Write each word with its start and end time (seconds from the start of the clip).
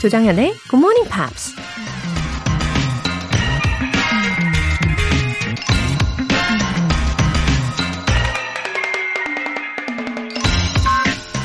조장현의 0.00 0.54
Good 0.70 0.76
Morning 0.76 1.08
Pops. 1.10 1.54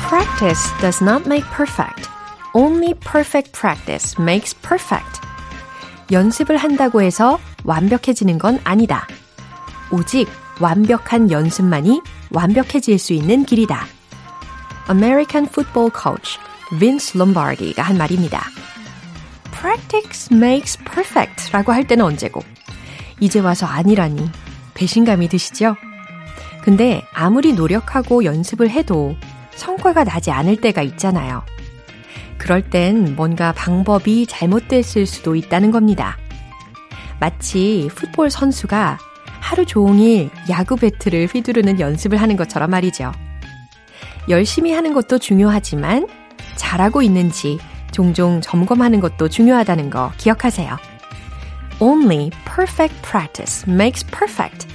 Practice 0.08 0.70
does 0.80 1.02
not 1.02 1.26
make 1.26 1.44
perfect. 1.50 2.08
Only 2.54 2.94
perfect 2.94 3.52
practice 3.52 4.14
makes 4.18 4.54
perfect. 4.54 5.20
연습을 6.12 6.56
한다고 6.56 7.02
해서 7.02 7.38
완벽해지는 7.64 8.38
건 8.38 8.60
아니다. 8.62 9.06
오직 9.94 10.26
완벽한 10.60 11.30
연습만이 11.30 12.02
완벽해질 12.30 12.98
수 12.98 13.12
있는 13.12 13.44
길이다. 13.44 13.86
American 14.90 15.46
football 15.48 15.90
coach 15.94 16.38
Vince 16.78 17.20
Lombardi가 17.20 17.82
한 17.82 17.96
말입니다. 17.96 18.42
Practice 19.52 20.36
makes 20.36 20.78
perfect 20.78 21.52
라고 21.52 21.72
할 21.72 21.86
때는 21.86 22.04
언제고 22.04 22.42
이제 23.20 23.38
와서 23.38 23.66
아니라니 23.66 24.28
배신감이 24.74 25.28
드시죠? 25.28 25.76
근데 26.62 27.02
아무리 27.14 27.52
노력하고 27.52 28.24
연습을 28.24 28.70
해도 28.70 29.16
성과가 29.54 30.02
나지 30.02 30.32
않을 30.32 30.60
때가 30.60 30.82
있잖아요. 30.82 31.44
그럴 32.36 32.68
땐 32.68 33.14
뭔가 33.14 33.52
방법이 33.52 34.26
잘못됐을 34.26 35.06
수도 35.06 35.36
있다는 35.36 35.70
겁니다. 35.70 36.18
마치 37.20 37.88
풋볼 37.94 38.30
선수가 38.30 38.98
하루 39.44 39.66
종일 39.66 40.30
야구 40.48 40.74
배트를 40.74 41.26
휘두르는 41.26 41.78
연습을 41.78 42.20
하는 42.20 42.36
것처럼 42.36 42.70
말이죠. 42.70 43.12
열심히 44.30 44.72
하는 44.72 44.94
것도 44.94 45.18
중요하지만 45.18 46.08
잘하고 46.56 47.02
있는지 47.02 47.58
종종 47.92 48.40
점검하는 48.40 49.00
것도 49.00 49.28
중요하다는 49.28 49.90
거 49.90 50.12
기억하세요. 50.16 50.78
Only 51.78 52.30
perfect 52.46 53.02
practice 53.02 53.70
makes 53.70 54.06
perfect. 54.06 54.66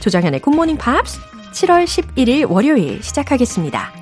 조정현의 0.00 0.40
Morning 0.44 0.82
Pops 0.82 1.20
7월 1.52 1.84
11일 1.84 2.50
월요일 2.50 3.00
시작하겠습니다. 3.04 3.92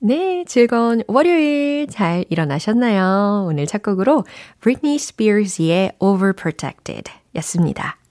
네, 0.00 0.44
즐거운 0.48 1.04
월요일 1.06 1.86
잘 1.86 2.24
일어나셨나요? 2.28 3.46
오늘 3.48 3.66
첫 3.66 3.84
곡으로 3.84 4.24
Britney 4.60 4.96
Spears의 4.96 5.92
Overprotected 6.00 7.12
였습니다. 7.36 8.01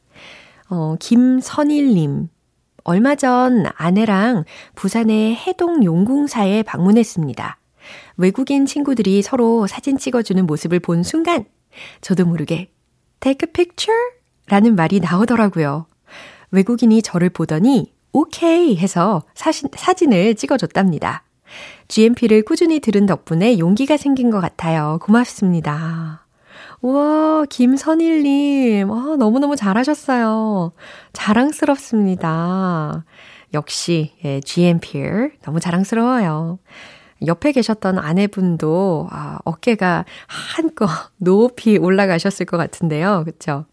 어, 0.72 0.96
김선일님. 1.00 2.30
얼마 2.86 3.16
전 3.16 3.66
아내랑 3.76 4.46
부산의 4.74 5.36
해동 5.36 5.84
용궁사에 5.84 6.64
방문했습니다. 6.64 7.60
외국인 8.16 8.66
친구들이 8.66 9.22
서로 9.22 9.68
사진 9.68 9.98
찍어주는 9.98 10.48
모습을 10.48 10.80
본 10.80 11.04
순간 11.04 11.44
저도 12.00 12.26
모르게 12.26 12.72
take 13.20 13.46
a 13.46 13.52
picture? 13.52 14.00
라는 14.48 14.76
말이 14.76 15.02
나오더라고요. 15.02 15.88
외국인이 16.52 17.02
저를 17.02 17.30
보더니 17.30 17.94
오케이 18.14 18.78
해서 18.78 19.24
사신, 19.36 19.70
사진을 19.76 20.36
찍어줬답니다. 20.36 21.24
GMP를 21.90 22.44
꾸준히 22.44 22.80
들은 22.80 23.06
덕분에 23.06 23.60
용기가 23.60 23.98
생긴 23.98 24.32
것 24.32 24.40
같아요. 24.40 25.00
고맙습니다. 25.02 26.21
우와, 26.82 27.46
김선일님. 27.50 28.92
아, 28.92 29.16
너무너무 29.20 29.56
잘하셨어요. 29.56 30.72
자랑스럽습니다. 31.14 33.06
역시, 33.54 34.14
예, 34.26 34.40
GMP 34.42 35.04
너무 35.44 35.60
자랑스러워요. 35.60 36.58
옆에 37.28 37.52
계셨던 37.52 38.00
아내분도 38.00 39.08
아, 39.12 39.38
어깨가 39.46 40.06
한껏 40.26 40.90
높이 41.18 41.78
올라가셨을 41.78 42.48
것 42.48 42.58
같은데요. 42.58 43.26
그쵸? 43.26 43.66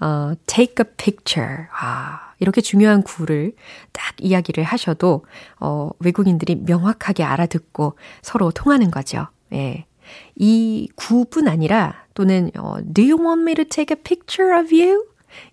어, 0.00 0.34
take 0.46 0.84
a 0.84 0.96
picture. 0.98 1.64
아, 1.74 2.32
이렇게 2.38 2.60
중요한 2.60 3.02
구를 3.02 3.54
딱 3.92 4.14
이야기를 4.18 4.62
하셔도, 4.64 5.24
어, 5.58 5.88
외국인들이 6.00 6.56
명확하게 6.66 7.22
알아듣고 7.24 7.96
서로 8.20 8.50
통하는 8.50 8.90
거죠. 8.90 9.28
예. 9.54 9.86
이 10.34 10.90
구뿐 10.96 11.48
아니라, 11.48 12.01
또는, 12.14 12.50
어, 12.56 12.76
do 12.92 13.02
you 13.02 13.18
want 13.18 13.42
me 13.42 13.54
to 13.54 13.64
take 13.64 13.96
a 13.96 14.02
picture 14.02 14.58
of 14.58 14.74
you? 14.74 15.06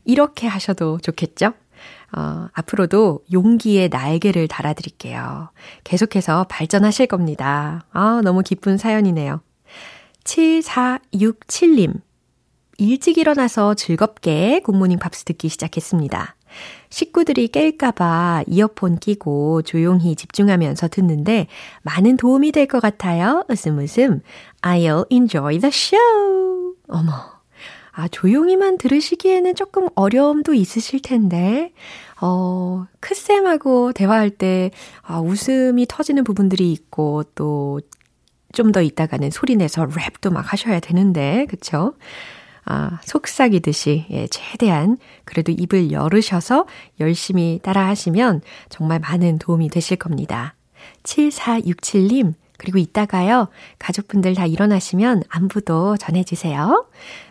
이렇게 0.06 0.48
하셔도 0.48 1.00
좋겠죠? 1.00 1.54
어, 2.18 2.48
앞으로도 2.54 3.24
용기의 3.32 3.90
날개를 3.90 4.48
달아드릴게요. 4.48 5.52
계속해서 5.84 6.46
발전하실 6.50 7.08
겁니다. 7.08 7.86
아, 7.92 8.22
너무 8.24 8.42
기쁜 8.42 8.78
사연이네요. 8.78 9.42
7467님. 10.24 12.02
일찍 12.78 13.18
일어나서 13.18 13.74
즐겁게 13.74 14.62
굿모닝 14.62 15.00
팝스 15.00 15.26
듣기 15.26 15.50
시작했습니다. 15.50 16.36
식구들이 16.90 17.50
깰까봐 17.50 18.46
이어폰 18.48 18.98
끼고 19.00 19.62
조용히 19.62 20.16
집중하면서 20.16 20.88
듣는데 20.90 21.48
많은 21.84 22.18
도움이 22.18 22.52
될 22.52 22.68
것 22.68 22.80
같아요. 22.82 23.44
웃음 23.50 23.78
웃음. 23.80 24.22
I'll 24.62 25.06
enjoy 25.12 25.60
the 25.60 25.70
show. 25.74 26.74
어머. 26.88 27.12
아, 27.92 28.08
조용히만 28.08 28.78
들으시기에는 28.78 29.56
조금 29.56 29.90
어려움도 29.96 30.54
있으실 30.54 31.02
텐데, 31.02 31.74
어, 32.22 32.86
크쌤하고 33.02 33.92
대화할 33.92 34.30
때, 34.30 34.72
아, 35.02 35.20
웃음이 35.20 35.86
터지는 35.88 36.24
부분들이 36.24 36.72
있고, 36.72 37.24
또, 37.36 37.82
좀 38.54 38.72
더 38.72 38.82
있다가는 38.82 39.32
소리 39.32 39.56
내서 39.58 39.86
랩도 39.86 40.32
막 40.32 40.52
하셔야 40.54 40.80
되는데, 40.80 41.46
그쵸? 41.50 41.94
아, 42.72 43.00
속삭이듯이, 43.04 44.06
예, 44.12 44.28
최대한 44.28 45.00
그래도 45.26 45.52
입을 45.52 45.92
열으셔서 45.92 46.68
열심히 47.00 47.60
따라 47.64 47.88
하시면 47.88 48.42
정말 48.70 49.00
많은 49.00 49.40
도움이 49.40 49.70
되실 49.70 49.98
겁니다. 49.98 50.54
7467님, 51.02 52.36
그리고 52.60 52.78
이따가요, 52.78 53.48
가족분들 53.80 54.36
다 54.36 54.46
일어나시면 54.46 55.24
안부도 55.30 55.98
전해주세요. 55.98 56.86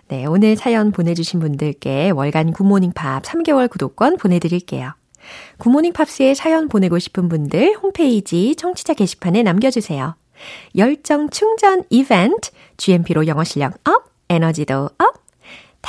네, 0.09 0.27
오늘 0.27 0.57
사연 0.57 0.91
보내주신 0.91 1.39
분들께 1.39 2.11
월간 2.11 2.53
굿모닝 2.53 2.91
팝스 2.93 3.23
3개월 3.23 3.71
구독권 3.71 4.17
보내드릴게요. 4.17 4.93
굿모닝 5.59 5.93
팝스에 5.93 6.35
사연 6.35 6.69
보내고 6.69 6.99
싶은 6.99 7.29
분들 7.29 7.77
홈페이지 7.81 8.57
청취자 8.57 8.95
게시판에 8.95 9.45
남겨주세요. 9.45 10.17
열정 10.77 11.31
충전 11.31 11.85
이벤트, 11.91 12.51
GMP로 12.77 13.29
영어 13.29 13.45
실력 13.45 13.75
up, 13.89 14.11
에너지도 14.29 14.91
up, 14.99 15.28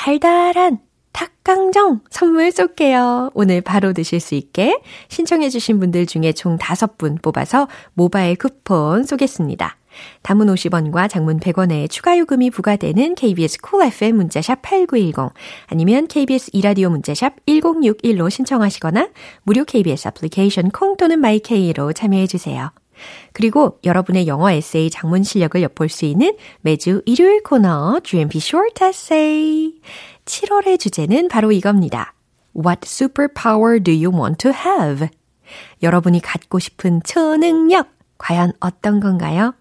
달달한 0.01 0.79
닭강정 1.11 1.99
선물 2.09 2.53
쏠게요. 2.53 3.31
오늘 3.33 3.59
바로 3.59 3.91
드실 3.91 4.21
수 4.21 4.33
있게 4.33 4.79
신청해주신 5.09 5.77
분들 5.77 6.05
중에 6.05 6.31
총 6.31 6.57
5분 6.57 7.21
뽑아서 7.21 7.67
모바일 7.95 8.37
쿠폰 8.37 9.03
쏘겠습니다. 9.03 9.75
단문 10.21 10.47
50원과 10.47 11.09
장문 11.09 11.41
100원의 11.41 11.89
추가 11.89 12.17
요금이 12.17 12.49
부과되는 12.49 13.15
KBS 13.15 13.59
Cool 13.59 13.87
FM 13.87 14.15
문자샵 14.15 14.61
8910 14.61 15.33
아니면 15.67 16.07
KBS 16.07 16.51
2라디오 16.53 16.89
문자샵 16.91 17.45
1061로 17.45 18.29
신청하시거나 18.29 19.09
무료 19.43 19.65
KBS 19.65 20.07
애플리케이션 20.07 20.71
콩 20.71 20.95
또는 20.95 21.19
마이케이로 21.19 21.91
참여해 21.91 22.25
주세요. 22.27 22.71
그리고 23.33 23.79
여러분의 23.83 24.27
영어 24.27 24.51
에세이 24.51 24.89
작문 24.89 25.23
실력을 25.23 25.61
엿볼 25.61 25.89
수 25.89 26.05
있는 26.05 26.35
매주 26.61 27.01
일요일 27.05 27.43
코너 27.43 27.99
GMP 28.03 28.39
Short 28.39 28.83
Essay 28.83 29.73
7월의 30.25 30.79
주제는 30.79 31.27
바로 31.27 31.51
이겁니다. 31.51 32.13
What 32.55 32.81
superpower 32.85 33.81
do 33.81 33.93
you 33.93 34.11
want 34.15 34.37
to 34.39 34.51
have? 34.51 35.09
여러분이 35.81 36.21
갖고 36.21 36.59
싶은 36.59 37.01
초능력 37.03 37.87
과연 38.17 38.53
어떤 38.59 38.99
건가요? 38.99 39.53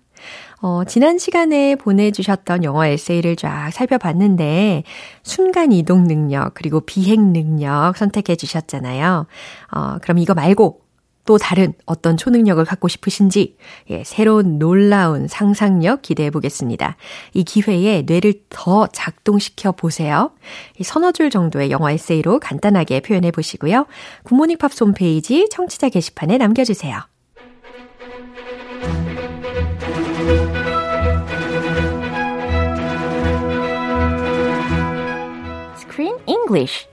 어, 0.61 0.82
지난 0.84 1.19
시간에 1.19 1.76
보내주셨던 1.76 2.64
영어 2.64 2.84
에세이를 2.84 3.37
쫙 3.37 3.70
살펴봤는데, 3.70 4.82
순간 5.23 5.70
이동 5.70 6.05
능력, 6.05 6.55
그리고 6.55 6.81
비행 6.81 7.32
능력 7.32 7.96
선택해 7.96 8.34
주셨잖아요. 8.34 9.26
어, 9.70 9.99
그럼 10.02 10.19
이거 10.19 10.34
말고, 10.34 10.81
또 11.29 11.37
다른 11.37 11.75
어떤 11.85 12.17
초능력을 12.17 12.65
갖고 12.65 12.89
싶으신지, 12.89 13.59
예, 13.91 14.03
새로운 14.03 14.59
놀라운 14.59 15.29
상상력 15.29 16.01
기대해 16.01 16.31
보겠습니다. 16.31 16.97
이 17.35 17.45
기회에 17.45 18.05
뇌를 18.07 18.33
더 18.49 18.87
작동시켜 18.87 19.73
보세요. 19.73 20.31
이 20.79 20.85
서너 20.85 21.13
줄 21.13 21.29
정도의 21.29 21.71
영어 21.71 21.91
에세이로 21.91 22.41
간단하게 22.41 23.01
표현해 23.01 23.31
보시고요. 23.31 23.85
굿모닝 24.23 24.57
팝스 24.57 24.83
홈페이지 24.85 25.47
청취자 25.51 25.91
게시판에 25.91 26.39
남겨주세요. 26.39 26.99
English. 36.27 36.89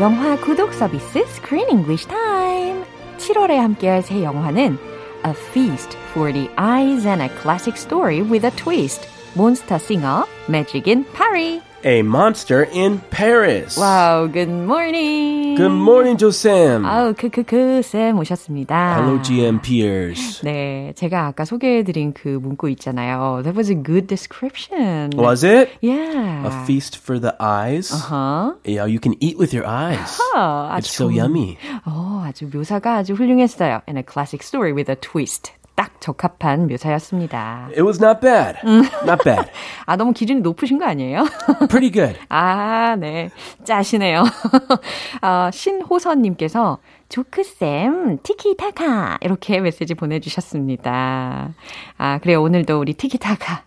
영화 0.00 0.36
구독 0.36 0.72
서비스 0.72 1.20
Screen 1.20 1.68
English 1.68 2.06
Time. 2.06 2.84
7월에 3.16 3.56
함께할 3.56 4.02
새 4.02 4.22
영화는 4.22 4.78
A 5.26 5.32
Feast 5.32 5.96
for 6.10 6.32
the 6.32 6.48
Eyes 6.56 7.06
and 7.06 7.22
a 7.22 7.28
Classic 7.40 7.76
Story 7.76 8.20
with 8.20 8.46
a 8.46 8.50
Twist. 8.56 9.08
몬스터 9.34 9.78
싱어 9.78 10.26
Magic 10.48 10.90
in 10.90 11.04
Paris. 11.12 11.67
A 11.86 12.00
monster 12.02 12.66
in 12.72 13.00
Paris. 13.10 13.76
와우, 13.78 14.32
good 14.32 14.48
morning. 14.48 15.54
Good 15.54 15.70
morning, 15.70 16.16
Josam. 16.16 16.86
아우, 16.86 17.12
크크크, 17.12 17.82
쌤 17.82 18.18
오셨습니다. 18.18 18.96
Hello, 18.96 19.20
GMPers. 19.20 20.40
네, 20.44 20.92
제가 20.96 21.26
아까 21.26 21.44
소개해드린 21.44 22.14
그 22.14 22.28
문구 22.40 22.70
있잖아요. 22.70 23.42
That 23.44 23.54
was 23.56 23.70
a 23.70 23.74
good 23.76 24.06
description. 24.06 25.10
Was 25.16 25.44
it? 25.44 25.70
Yeah. 25.82 26.46
A 26.46 26.64
feast 26.64 26.96
for 26.96 27.20
the 27.20 27.34
eyes. 27.38 27.92
Uh-huh. 27.92 28.54
Yeah, 28.64 28.86
you 28.86 28.98
can 28.98 29.14
eat 29.20 29.36
with 29.38 29.52
your 29.52 29.66
eyes. 29.68 30.18
아, 30.34 30.70
아주 30.72 30.88
It's 30.88 30.90
so 30.96 31.08
좋은- 31.08 31.16
yummy. 31.16 31.58
어, 31.84 32.22
아주 32.24 32.48
묘사가 32.52 32.96
아주 32.96 33.12
훌륭했어요. 33.12 33.82
And 33.86 33.98
a 33.98 34.02
classic 34.02 34.42
story 34.42 34.72
with 34.72 34.88
a 34.90 34.96
twist. 34.96 35.52
딱 35.79 36.01
적합한 36.01 36.67
묘사였습니다. 36.67 37.67
It 37.69 37.83
was 37.83 38.03
not 38.03 38.19
bad. 38.19 38.59
Not 38.65 39.23
bad. 39.23 39.49
아, 39.87 39.95
너무 39.95 40.11
기준이 40.11 40.41
높으신 40.41 40.77
거 40.77 40.83
아니에요? 40.83 41.23
Pretty 41.71 41.89
good. 41.89 42.19
아, 42.27 42.97
네. 42.99 43.29
짜시네요. 43.63 44.23
어, 45.23 45.49
신호선님께서 45.53 46.79
조크쌤, 47.07 48.17
티키타카. 48.23 49.19
이렇게 49.21 49.61
메시지 49.61 49.93
보내주셨습니다. 49.93 51.53
아, 51.97 52.19
그래요. 52.19 52.41
오늘도 52.43 52.77
우리 52.77 52.93
티키타카 52.93 53.63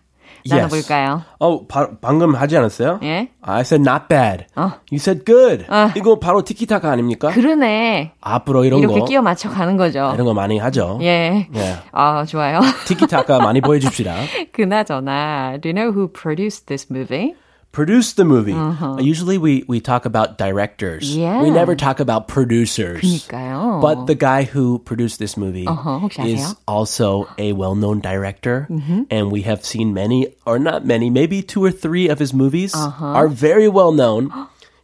나눠볼까요? 0.49 1.23
Oh, 1.39 1.67
바, 1.67 1.89
방금 2.01 2.35
하지 2.35 2.57
않았어요? 2.57 2.99
예? 3.03 3.29
I 3.41 3.61
said 3.61 3.81
not 3.87 4.07
bad. 4.09 4.45
어. 4.55 4.71
You 4.91 4.95
said 4.97 5.25
good. 5.25 5.65
아. 5.69 5.93
이거 5.95 6.19
바로 6.19 6.43
티키타카 6.43 6.89
아닙니까? 6.91 7.29
그러네. 7.29 8.13
앞으로 8.21 8.65
이런 8.65 8.79
이렇게 8.79 8.99
거 8.99 9.05
끼워 9.05 9.21
맞춰 9.21 9.49
가는 9.49 9.77
거죠. 9.77 10.11
이런 10.13 10.25
거 10.25 10.33
많이 10.33 10.57
하죠. 10.57 10.99
예. 11.01 11.47
예. 11.55 11.75
아, 11.91 12.25
좋아요. 12.25 12.59
티키타카 12.85 13.39
많이 13.39 13.61
보여줍시다. 13.61 14.13
그나저나, 14.51 15.57
do 15.61 15.69
you 15.69 15.73
know 15.73 15.91
who 15.91 16.07
produced 16.07 16.67
this 16.67 16.87
movie? 16.91 17.35
Produce 17.72 18.14
the 18.14 18.24
movie. 18.24 18.56
Usually 19.04 19.36
we, 19.36 19.62
we 19.68 19.78
talk 19.78 20.06
about 20.06 20.38
directors. 20.38 21.14
Yeah. 21.14 21.42
We 21.42 21.50
never 21.50 21.76
talk 21.76 22.00
about 22.00 22.26
producers. 22.26 23.00
그니까요. 23.02 23.80
But 23.82 24.06
the 24.06 24.14
guy 24.16 24.44
who 24.44 24.78
produced 24.80 25.18
this 25.20 25.36
movie 25.36 25.66
어허, 25.66 26.00
혹시 26.00 26.18
is 26.26 26.40
아세요? 26.40 26.56
also 26.66 27.28
a 27.36 27.52
well-known 27.52 28.00
director, 28.00 28.66
and 29.10 29.30
we 29.30 29.42
have 29.42 29.64
seen 29.66 29.92
many, 29.92 30.34
or 30.46 30.58
not 30.58 30.86
many, 30.86 31.10
maybe 31.10 31.42
two 31.42 31.62
or 31.62 31.70
three 31.70 32.08
of 32.08 32.18
his 32.18 32.32
movies 32.32 32.74
are 32.74 33.28
very 33.28 33.68
well 33.68 33.92
known. 33.92 34.32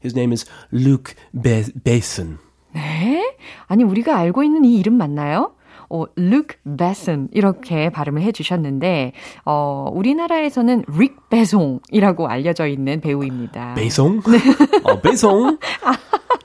His 0.01 0.15
name 0.15 0.31
is 0.33 0.45
Luc 0.71 1.17
Be- 1.33 1.73
Besson. 1.73 2.39
네? 2.77 3.25
아니, 3.67 3.83
우리가 3.83 4.15
알고 4.15 4.43
있는 4.45 4.65
이 4.67 4.77
이름 4.79 4.99
맞나요? 4.99 5.53
어, 5.90 6.04
Luke 6.18 6.58
Besson 6.78 7.28
이렇게 7.32 7.90
발음을 7.90 8.22
해주셨는데 8.22 9.14
어, 9.46 9.90
우리나라에서는 9.94 10.84
릭 10.98 11.30
베송이라고 11.30 12.28
알려져 12.28 12.68
있는 12.68 13.02
배우입니다. 13.02 13.74
Besson? 13.76 14.22
어, 14.84 15.02
Besson? 15.02 15.58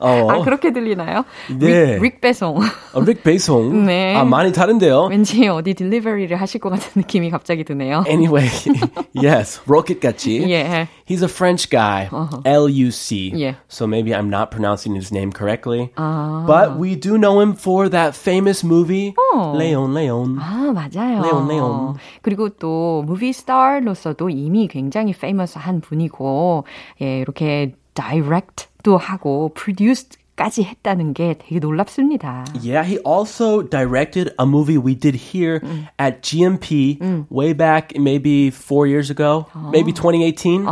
어, 0.00 0.31
아 0.31 0.43
그렇게 0.43 0.73
들리나요? 0.73 1.25
네. 1.58 1.94
릭, 1.94 2.02
릭 2.02 2.20
베송. 2.20 2.56
어, 2.58 3.00
Rick 3.00 3.23
Besson. 3.23 3.85
네. 3.87 4.14
아, 4.14 4.25
많이 4.25 4.52
다른데요. 4.52 5.05
왠지 5.11 5.49
어디 5.49 5.75
딜리버리를 5.75 6.38
하실 6.38 6.61
것 6.61 6.70
같은 6.70 6.93
느낌이 6.96 7.31
갑자기 7.31 7.64
드네요. 7.64 8.05
Anyway, 8.06 8.49
yes, 9.17 9.62
rocket 9.67 10.00
같이. 10.00 10.44
예. 10.50 10.88
He's 11.06 11.22
a 11.22 11.28
French 11.28 11.70
guy, 11.70 12.10
L-U-C. 12.46 13.31
Yeah. 13.36 13.56
So 13.68 13.88
maybe 13.88 14.14
I'm 14.14 14.30
not 14.30 14.52
pronouncing 14.52 14.96
his 14.96 15.12
name 15.12 15.31
correctly. 15.31 15.92
But 15.96 16.78
we 16.78 16.96
do 16.96 17.18
know 17.18 17.40
him 17.40 17.54
for 17.54 17.90
that 17.90 18.16
famous 18.16 18.64
movie, 18.64 19.16
Leon, 19.34 19.94
Leon. 19.94 20.38
아, 20.40 20.72
맞아요. 20.74 21.22
레온, 21.24 21.48
레온. 21.48 21.96
그리고 22.22 22.50
또 22.50 23.04
무비 23.06 23.34
스타로서도 23.34 24.30
이미 24.30 24.68
굉장히 24.68 25.14
페이머스한 25.14 25.81
분이고 25.81 26.66
예, 27.02 27.20
이렇게 27.20 27.76
다이렉트도 27.94 28.98
하고 28.98 29.52
프로듀스 29.54 30.10
까지 30.36 30.64
했다는 30.64 31.14
게 31.14 31.38
되게 31.38 31.60
놀랍습니다. 31.60 32.46
Yeah, 32.62 32.84
he 32.84 32.98
also 33.00 33.62
directed 33.62 34.31
a 34.40 34.46
movie 34.46 34.78
we 34.78 34.96
did 34.96 35.14
here 35.16 35.62
at 36.00 36.22
GMP 36.22 37.28
way 37.30 37.52
back 37.54 37.92
maybe 37.98 38.50
four 38.50 38.88
years 38.88 39.10
ago, 39.10 39.48
maybe 39.72 39.92
2018. 39.92 40.66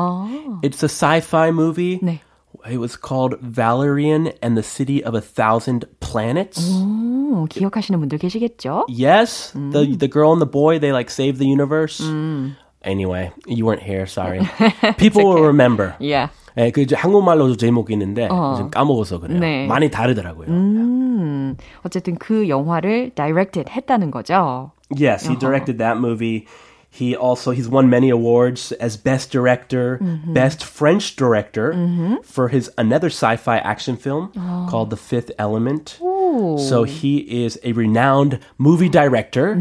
It's 0.63 0.83
a 0.83 0.87
sci-fi 0.87 1.51
movie. 1.51 1.99
네. 2.01 2.21
It 2.69 2.79
was 2.79 2.95
called 2.97 3.35
Valerian 3.41 4.31
and 4.41 4.57
the 4.57 4.63
City 4.63 5.03
of 5.03 5.13
a 5.13 5.21
Thousand 5.21 5.85
Planets. 5.99 6.59
오, 6.59 7.45
기억하시는 7.49 7.99
분들 7.99 8.17
계시겠죠? 8.17 8.85
Yes, 8.89 9.51
the 9.53 9.95
the 9.95 10.07
girl 10.07 10.31
and 10.31 10.41
the 10.41 10.49
boy 10.49 10.79
they 10.79 10.91
like 10.91 11.09
save 11.11 11.37
the 11.39 11.45
universe. 11.47 12.01
Anyway, 12.83 13.31
you 13.45 13.65
weren't 13.65 13.83
here. 13.83 14.05
Sorry. 14.05 14.47
People 14.97 15.25
will 15.27 15.43
remember. 15.43 15.95
Yeah. 15.99 16.29
예, 16.58 16.70
그 16.70 16.80
이제 16.82 16.94
한국말로도 16.94 17.56
제목이 17.56 17.92
있는데 17.94 18.28
지금 18.56 18.70
까먹어서 18.70 19.20
그래요. 19.20 19.40
네. 19.40 19.66
많이 19.66 19.90
다르더라고요. 19.90 20.48
음, 20.48 21.56
어쨌든 21.82 22.16
그 22.16 22.48
영화를 22.48 23.10
directed 23.14 23.70
했다는 23.70 24.10
거죠. 24.10 24.72
Yes, 24.90 25.26
he 25.26 25.38
directed 25.38 25.78
that 25.78 25.98
movie. 25.98 26.46
He 26.94 27.16
also 27.16 27.52
he's 27.52 27.70
won 27.70 27.88
many 27.88 28.10
awards 28.10 28.70
as 28.72 28.98
best 28.98 29.32
director, 29.32 29.98
best 30.26 30.62
French 30.62 31.16
director 31.16 31.72
for 32.22 32.48
his 32.48 32.70
another 32.76 33.08
sci-fi 33.08 33.56
action 33.56 33.96
film 33.96 34.30
called 34.68 34.90
The 34.90 34.98
Fifth 34.98 35.30
Element. 35.38 35.96
So 36.58 36.84
he 36.84 37.44
is 37.46 37.58
a 37.64 37.72
renowned 37.72 38.40
movie 38.58 38.90
director. 38.90 39.56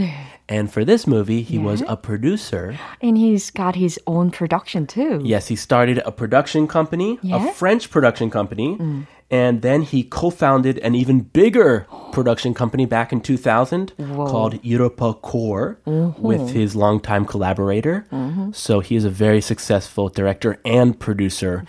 And 0.51 0.69
for 0.71 0.83
this 0.83 1.07
movie, 1.07 1.42
he 1.44 1.57
was 1.57 1.81
a 1.88 1.95
producer. 1.95 2.77
And 3.00 3.18
he's 3.18 3.50
got 3.51 3.75
his 3.75 3.98
own 4.06 4.31
production 4.31 4.86
too. 4.86 5.21
Yes, 5.24 5.48
he 5.48 5.56
started 5.56 6.00
a 6.06 6.12
production 6.12 6.68
company, 6.68 7.18
Yeah? 7.21 7.48
a 7.48 7.53
French 7.53 7.90
production 7.90 8.30
company, 8.30 8.75
mm. 8.75 9.07
and 9.31 9.60
then 9.62 9.82
he 9.82 10.05
co-founded 10.05 10.79
an 10.86 10.94
even 10.94 11.19
bigger 11.34 11.84
production 12.12 12.55
company 12.55 12.86
back 12.86 13.12
in 13.12 13.20
2000 13.20 13.93
called 13.98 14.55
Europa 14.62 15.15
Core 15.15 15.79
with 15.84 16.50
his 16.50 16.76
longtime 16.76 17.24
collaborator. 17.26 18.06
So 18.53 18.79
he 18.79 18.94
is 18.94 19.05
a 19.05 19.10
very 19.10 19.41
successful 19.41 20.08
director 20.08 20.58
and 20.65 20.98
producer 20.98 21.65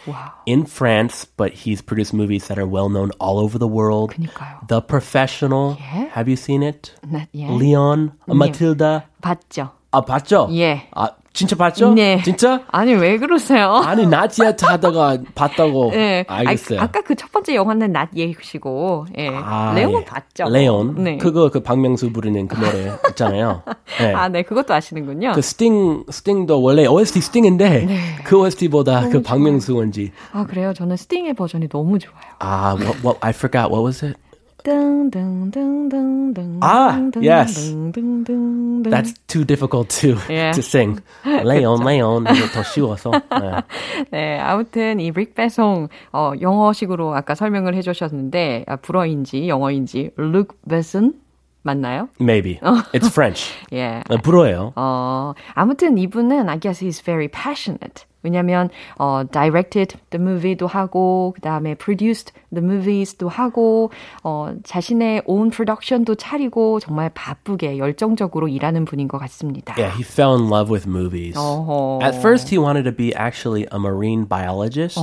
in 0.46 0.66
France, 0.66 1.26
but 1.26 1.66
he's 1.66 1.82
produced 1.82 2.14
movies 2.14 2.48
that 2.48 2.60
are 2.60 2.68
well 2.68 2.90
known 2.90 3.10
all 3.20 3.40
over 3.40 3.58
the 3.58 3.68
world. 3.68 4.14
그니까요. 4.14 4.68
The 4.68 4.82
Professional, 4.82 5.78
Yeah. 5.82 6.10
have 6.14 6.28
you 6.30 6.36
seen 6.38 6.62
it? 6.62 6.94
나- 7.02 7.26
예. 7.34 7.50
Leon, 7.50 8.12
Matilda. 8.28 9.06
봤죠? 9.24 9.72
아 9.92 10.02
봤죠? 10.06 10.48
예. 10.52 10.84
아 10.96 11.10
진짜 11.33 11.57
봤죠? 11.57 11.95
네. 11.95 12.21
진짜? 12.23 12.61
아니 12.71 12.93
왜 12.95 13.17
그러세요? 13.19 13.77
아니 13.85 14.07
나지아트 14.07 14.67
하다가 14.67 15.19
봤다고 15.35 15.91
네. 15.93 16.25
알겠어요. 16.29 16.81
아, 16.81 16.87
까 16.89 17.01
그 17.01 17.15
첫 17.17 17.33
번째 17.33 17.55
영화는 17.55 17.93
낫 17.93 18.11
예시고, 18.15 19.07
예. 19.17 19.29
아, 19.33 19.73
레온은 19.75 20.01
예. 20.01 20.05
봤죠. 20.05 20.45
레온. 20.51 21.03
네. 21.03 21.17
그거 21.19 21.49
그 21.51 21.61
박명수 21.61 22.13
부르는 22.13 22.49
그 22.49 22.57
노래 22.57 22.93
있잖아요. 23.11 23.63
네. 23.99 24.13
아, 24.15 24.29
네, 24.29 24.43
그것도 24.43 24.75
아시는군요. 24.75 25.33
그 25.35 25.41
스팅 25.43 26.05
스팅도 26.11 26.61
원래 26.61 26.87
OST 26.87 27.21
스팅인데 27.21 27.89
그 28.25 28.39
OST보다 28.39 29.09
그 29.09 29.23
박명수 29.23 29.75
원지. 29.77 30.13
아, 30.33 30.45
그래요? 30.47 30.73
저는 30.75 30.97
스팅의 30.97 31.35
버전이 31.35 31.69
너무 31.69 31.99
좋아요. 31.99 32.19
아, 32.41 32.75
what, 32.79 32.99
what 33.03 33.19
I 33.23 33.31
forgot 33.31 33.71
what 33.73 33.83
was 33.85 34.05
it? 34.05 34.19
Ah, 36.61 36.99
yes. 37.21 37.73
That's 38.85 39.15
too 39.27 39.45
difficult 39.45 39.89
to 40.01 40.17
yeah. 40.29 40.53
to 40.53 40.63
sing. 40.63 41.01
레온 41.25 41.85
레온 41.85 42.25
더 42.25 42.63
쉬워서. 42.63 43.11
네, 44.11 44.39
아무튼 44.39 45.01
이 45.01 45.11
릭배송 45.11 45.89
어, 46.13 46.33
영어식으로 46.41 47.15
아까 47.15 47.35
설명을 47.35 47.75
해주셨는데 47.75 48.65
아, 48.67 48.77
불어인지 48.77 49.49
영어인지 49.49 50.11
룩 50.17 50.57
베슨 50.69 51.15
맞나요? 51.63 52.09
Maybe 52.21 52.59
it's 52.93 53.09
French. 53.09 53.53
예. 53.73 54.03
네, 54.09 54.17
불어예요. 54.23 54.73
어, 54.77 55.35
아무튼 55.55 55.97
이분은 55.99 56.49
I 56.49 56.59
guess 56.59 56.85
he's 56.85 57.03
very 57.03 57.29
passionate. 57.29 58.05
왜냐면 58.25 58.71
어, 58.99 59.25
directed 59.31 59.99
the 60.11 60.23
movie도 60.23 60.69
하고 60.69 61.33
그다음에 61.35 61.75
produced 61.75 62.33
the 62.55 62.65
movies도 62.65 63.29
하고 63.29 63.91
어, 64.23 64.55
자신의 64.63 65.23
own 65.27 65.51
production도 65.51 66.15
차리고 66.15 66.79
정말 66.79 67.11
바쁘게 67.13 67.79
열정적으로 67.79 68.47
일하는 68.47 68.85
분인 68.85 69.09
것 69.09 69.19
같습니다. 69.19 69.75
Yeah, 69.77 69.91
he 69.97 70.05
fell 70.05 70.35
in 70.39 70.49
love 70.49 70.71
with 70.71 70.89
movies. 70.89 71.37
어허. 71.37 72.01
At 72.03 72.15
first, 72.21 72.49
he 72.49 72.59
wanted 72.59 72.85
to 72.85 72.93
be 72.93 73.13
actually 73.15 73.67
a 73.73 73.79
marine 73.79 74.25
biologist. 74.25 74.99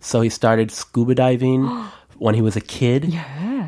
So 0.00 0.20
he 0.20 0.28
started 0.28 0.70
scuba 0.72 1.14
diving 1.14 1.66
when 2.17 2.35
he 2.35 2.41
was 2.41 2.55
a 2.55 2.61
kid. 2.61 3.13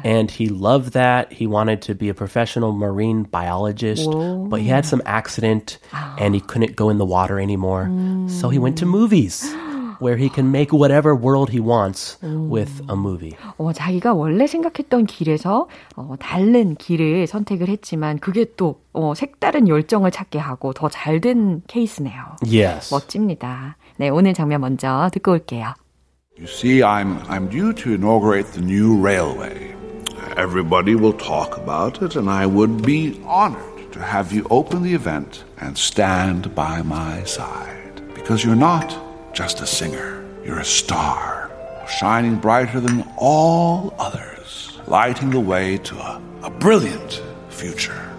And 0.05 0.29
he 0.29 0.48
loved 0.50 0.93
that. 0.93 1.31
He 1.31 1.48
wanted 1.48 1.81
to 1.83 1.95
be 1.95 2.10
a 2.10 2.13
professional 2.13 2.74
marine 2.74 3.24
biologist. 3.24 4.10
But 4.50 4.60
he 4.62 4.67
had 4.67 4.86
some 4.86 5.01
accident 5.05 5.79
and 6.19 6.36
he 6.36 6.41
couldn't 6.41 6.75
go 6.75 6.89
in 6.89 6.98
the 6.98 7.05
water 7.05 7.39
anymore. 7.39 7.89
So 8.27 8.50
he 8.50 8.60
went 8.60 8.77
to 8.79 8.86
movies. 8.86 9.48
where 10.00 10.17
he 10.17 10.27
can 10.27 10.51
make 10.51 10.74
whatever 10.74 11.15
world 11.15 11.50
he 11.50 11.62
wants 11.62 12.17
with 12.22 12.81
a 12.89 12.95
movie. 12.95 13.38
어, 13.57 13.72
자기가 13.72 14.13
원래 14.13 14.48
생각했던 14.48 15.05
길에서 15.05 15.69
어, 15.95 16.15
다른 16.19 16.75
길을 16.75 17.25
선택을 17.25 17.69
했지만 17.69 18.19
그게 18.19 18.45
또 18.57 18.81
어, 18.91 19.13
색다른 19.15 19.69
열정을 19.69 20.12
찾게 20.12 20.39
하고 20.39 20.74
더 20.74 20.89
잘 20.89 21.22
된 21.22 21.62
케이스네요. 21.67 22.36
Yes. 22.43 22.93
멋집니다. 22.93 23.77
네, 23.95 24.10
오늘 24.10 24.33
장면 24.33 24.60
먼저 24.60 25.10
듣고 25.13 25.31
올게요. 25.33 25.74
You 26.40 26.47
see, 26.47 26.85
I'm, 26.85 27.18
I'm 27.23 27.49
due 27.49 27.73
to 27.73 27.95
inaugurate 27.95 28.52
the 28.52 28.61
new 28.61 28.97
railway. 29.00 29.75
Everybody 30.37 30.95
will 30.95 31.14
talk 31.14 31.57
about 31.57 32.00
it, 32.00 32.14
and 32.14 32.30
I 32.30 32.47
would 32.47 32.80
be 32.83 33.21
honored 33.25 33.92
to 33.92 34.00
have 34.00 34.33
you 34.33 34.47
open 34.49 34.85
the 34.85 34.95
event 34.95 35.42
and 35.57 35.76
stand 35.76 36.54
by 36.54 36.83
my 36.83 37.25
side. 37.25 38.14
Because 38.14 38.45
you're 38.45 38.54
not 38.54 39.35
just 39.35 39.61
a 39.61 39.66
singer, 39.66 40.25
you're 40.45 40.61
a 40.61 40.64
star, 40.64 41.50
shining 41.88 42.37
brighter 42.37 42.78
than 42.78 43.04
all 43.16 43.92
others, 43.99 44.78
lighting 44.87 45.30
the 45.30 45.40
way 45.40 45.78
to 45.78 45.97
a, 45.97 46.23
a 46.42 46.50
brilliant 46.50 47.21
future. 47.49 48.14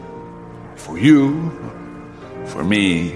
For 0.76 1.00
you, 1.00 1.52
for 2.48 2.66
me, 2.66 3.16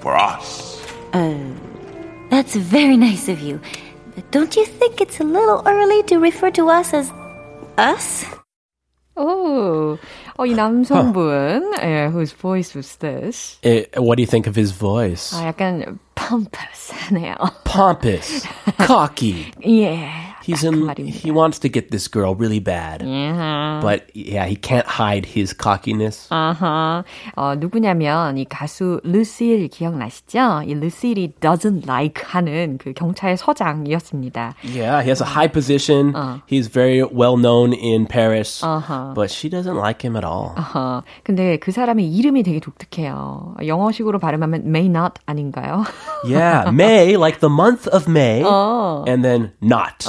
for 0.00 0.16
us. 0.16 0.82
Oh, 1.12 1.54
that's 2.30 2.56
very 2.56 2.96
nice 2.96 3.28
of 3.28 3.40
you. 3.40 3.60
But 4.15 4.31
don't 4.31 4.55
you 4.55 4.65
think 4.65 5.01
it's 5.01 5.19
a 5.19 5.23
little 5.23 5.61
early 5.65 6.03
to 6.03 6.17
refer 6.17 6.51
to 6.51 6.69
us 6.69 6.93
as 6.93 7.11
us? 7.77 8.25
오, 9.15 9.97
어, 10.37 10.45
이 10.45 10.53
남성분, 10.55 11.73
예, 11.83 12.07
whose 12.09 12.31
voice 12.31 12.73
was 12.73 12.95
this? 12.99 13.59
Eh, 13.63 13.83
what 13.97 14.15
do 14.15 14.21
you 14.23 14.27
think 14.27 14.47
of 14.47 14.55
his 14.55 14.71
voice? 14.71 15.35
아, 15.35 15.45
약간 15.47 15.99
pompous하네요. 16.15 17.35
Pompous, 17.65 18.47
cocky. 18.77 19.51
예. 19.65 20.07
He's 20.43 20.61
딱 20.61 20.71
그 20.71 20.75
in. 20.75 20.85
말입니다. 20.85 21.17
He 21.19 21.31
wants 21.31 21.59
to 21.59 21.69
get 21.71 21.89
this 21.91 22.07
girl 22.09 22.33
really 22.35 22.59
bad, 22.59 23.03
but 23.81 24.09
yeah, 24.13 24.45
he 24.47 24.55
can't 24.55 24.85
hide 24.87 25.25
his 25.35 25.53
cockiness. 25.55 26.27
아하. 26.31 27.03
어, 27.35 27.55
누구냐면 27.55 28.37
이 28.37 28.45
가수 28.45 28.99
루실 29.03 29.67
기억나시죠? 29.69 30.63
이 30.65 30.73
루실이 30.73 31.33
doesn't 31.39 31.85
like 31.87 32.23
하는 32.25 32.77
그 32.77 32.93
경찰 32.93 33.37
서장이었습니다. 33.37 34.55
Yeah, 34.63 35.01
he 35.01 35.09
has 35.09 35.21
a 35.21 35.27
high 35.27 35.47
position. 35.51 36.13
He's 36.47 36.67
very 36.67 37.03
well 37.03 37.37
known 37.37 37.73
in 37.73 38.05
Paris, 38.07 38.61
but 39.15 39.29
she 39.29 39.49
doesn't 39.49 39.77
like 39.77 40.01
him 40.03 40.15
at 40.15 40.25
all. 40.25 40.55
어, 40.73 41.03
근데 41.23 41.57
그 41.57 41.71
사람의 41.71 42.09
이름이 42.09 42.43
되게 42.43 42.59
독특해요. 42.59 43.55
영어식으로 43.65 44.19
발음하면 44.19 44.63
may 44.65 44.87
not 44.87 45.19
아닌가요? 45.25 45.83
Yeah, 46.25 46.71
May, 46.71 47.15
like 47.17 47.39
the 47.39 47.49
month 47.49 47.87
of 47.87 48.07
May, 48.07 48.43
and 49.07 49.23
then 49.23 49.51
not. 49.61 50.05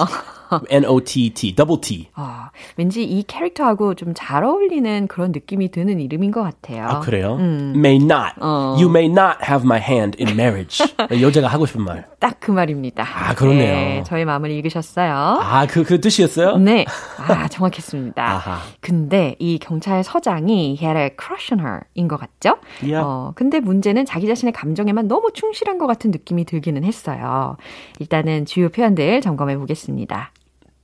N 0.69 0.85
O 0.85 0.99
T 1.03 1.29
T, 1.33 1.55
double 1.55 1.79
T. 1.81 2.09
어, 2.15 2.45
왠지 2.77 3.03
이 3.03 3.23
캐릭터하고 3.23 3.93
좀 3.95 4.13
잘 4.15 4.43
어울리는 4.43 5.07
그런 5.07 5.31
느낌이 5.31 5.71
드는 5.71 5.99
이름인 5.99 6.31
것 6.31 6.41
같아요. 6.41 6.87
아, 6.87 6.99
그래요? 7.01 7.35
May 7.39 7.97
not. 7.97 8.33
You 8.41 8.89
may 8.89 9.07
not 9.07 9.37
have 9.43 9.63
my 9.65 9.79
hand 9.79 10.17
in 10.23 10.33
marriage. 10.37 10.79
여자가 11.21 11.47
하고 11.47 11.65
싶은 11.65 11.83
말. 11.83 12.07
딱 12.19 12.35
그 12.39 12.51
말입니다. 12.51 13.03
아, 13.03 13.33
그러네요. 13.33 13.75
네, 13.75 14.03
저의 14.05 14.23
마음을 14.25 14.51
읽으셨어요. 14.51 15.13
아, 15.13 15.65
그, 15.67 15.83
그 15.83 15.99
뜻이었어요? 15.99 16.57
네. 16.57 16.85
아, 17.27 17.47
정확했습니다. 17.47 18.23
아하. 18.23 18.59
근데 18.81 19.35
이 19.39 19.57
경찰 19.59 20.03
서장이 20.03 20.77
he 20.79 20.85
had 20.87 20.97
a 20.97 21.09
crush 21.19 21.51
on 21.53 21.59
her 21.59 21.81
인 21.95 22.07
것 22.07 22.17
같죠? 22.19 22.57
Yeah. 22.81 23.03
어, 23.03 23.31
근데 23.35 23.59
문제는 23.59 24.05
자기 24.05 24.27
자신의 24.27 24.53
감정에만 24.53 25.07
너무 25.07 25.31
충실한 25.33 25.77
것 25.77 25.87
같은 25.87 26.11
느낌이 26.11 26.45
들기는 26.45 26.83
했어요. 26.83 27.57
일단은 27.99 28.45
주요 28.45 28.69
표현들 28.69 29.21
점검해 29.21 29.57
보겠습니다. 29.57 30.31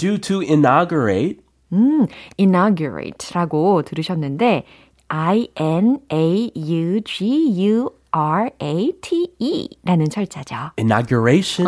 Due 0.00 0.18
to 0.18 0.40
inaugurate, 0.42 1.40
음, 1.72 2.06
inaugurate라고 2.36 3.82
들으셨는데 3.82 4.64
I-N-A-U-G-U-R-A-T-E 8.36 9.68
라는 9.84 10.08
철자죠. 10.10 10.56
inauguration. 10.78 11.66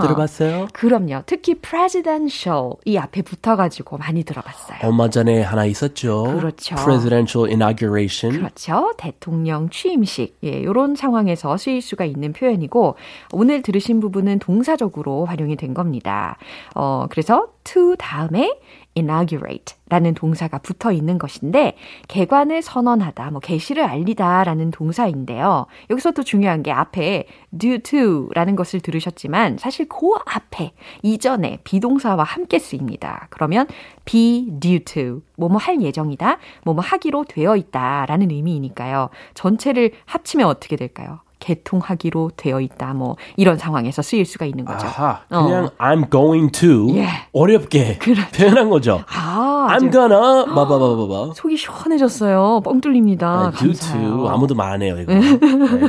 들어봤어요? 0.00 0.68
그럼요. 0.72 1.22
특히 1.26 1.54
presidential 1.54 2.72
이 2.84 2.96
앞에 2.96 3.22
붙어가지고 3.22 3.98
많이 3.98 4.24
들어봤어요. 4.24 4.78
얼마 4.82 5.08
전에 5.08 5.42
하나 5.42 5.64
있었죠. 5.64 6.24
그렇죠. 6.24 6.76
Presidential 6.76 7.50
inauguration. 7.50 8.38
그렇죠. 8.38 8.92
대통령 8.96 9.68
취임식. 9.70 10.38
예, 10.44 10.62
요런 10.62 10.94
상황에서 10.94 11.56
쓰일 11.56 11.82
수가 11.82 12.04
있는 12.04 12.32
표현이고, 12.32 12.96
오늘 13.32 13.62
들으신 13.62 14.00
부분은 14.00 14.38
동사적으로 14.38 15.24
활용이 15.24 15.56
된 15.56 15.74
겁니다. 15.74 16.36
어, 16.74 17.06
그래서 17.10 17.48
to 17.64 17.96
다음에 17.96 18.58
inaugurate 18.94 19.76
라는 19.88 20.14
동사가 20.14 20.58
붙어 20.58 20.92
있는 20.92 21.18
것인데, 21.18 21.76
개관을 22.08 22.62
선언하다, 22.62 23.30
뭐, 23.30 23.40
개시를 23.40 23.84
알리다 23.84 24.44
라는 24.44 24.70
동사인데요. 24.70 25.66
여기서 25.90 26.12
또 26.12 26.22
중요한 26.22 26.62
게 26.62 26.70
앞에 26.70 27.26
due 27.56 27.80
to 27.80 28.28
라는 28.34 28.56
것을 28.56 28.80
들으셨지만, 28.80 29.58
사실 29.58 29.88
그 29.88 30.12
앞에, 30.26 30.72
이전에 31.02 31.60
비동사와 31.64 32.24
함께 32.24 32.58
쓰입니다. 32.58 33.26
그러면 33.30 33.66
be 34.04 34.48
due 34.60 34.80
to, 34.80 35.22
뭐뭐 35.36 35.56
할 35.56 35.80
예정이다, 35.80 36.38
뭐뭐 36.64 36.80
하기로 36.80 37.24
되어 37.24 37.56
있다 37.56 38.06
라는 38.06 38.30
의미이니까요. 38.30 39.10
전체를 39.34 39.92
합치면 40.04 40.46
어떻게 40.46 40.76
될까요? 40.76 41.20
개통하기로 41.40 42.30
되어 42.36 42.60
있다, 42.60 42.94
뭐, 42.94 43.16
이런 43.36 43.58
상황에서 43.58 44.02
쓰일 44.02 44.24
수가 44.24 44.46
있는 44.46 44.64
거죠. 44.64 44.86
아하, 44.86 45.20
그냥 45.28 45.70
I'm 45.78 46.10
going 46.10 46.52
to 46.52 46.96
예. 46.96 47.08
어렵게 47.32 47.98
표현한 48.36 48.70
거죠. 48.70 49.02
아, 49.12 49.66
I'm 49.70 49.90
gonna 49.90 50.44
봐봐봐봐봐. 50.46 51.32
속이 51.34 51.56
시원해졌어요. 51.56 52.60
뻥 52.64 52.80
뚫립니다. 52.80 53.50
due 53.56 53.68
감사해요. 53.72 54.08
to 54.18 54.28
아무도 54.28 54.54
말 54.54 54.70
안 54.70 54.82
해요 54.82 54.96
이거. 55.00 55.12
네, 55.12 55.20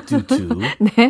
due 0.08 0.24
to. 0.25 0.58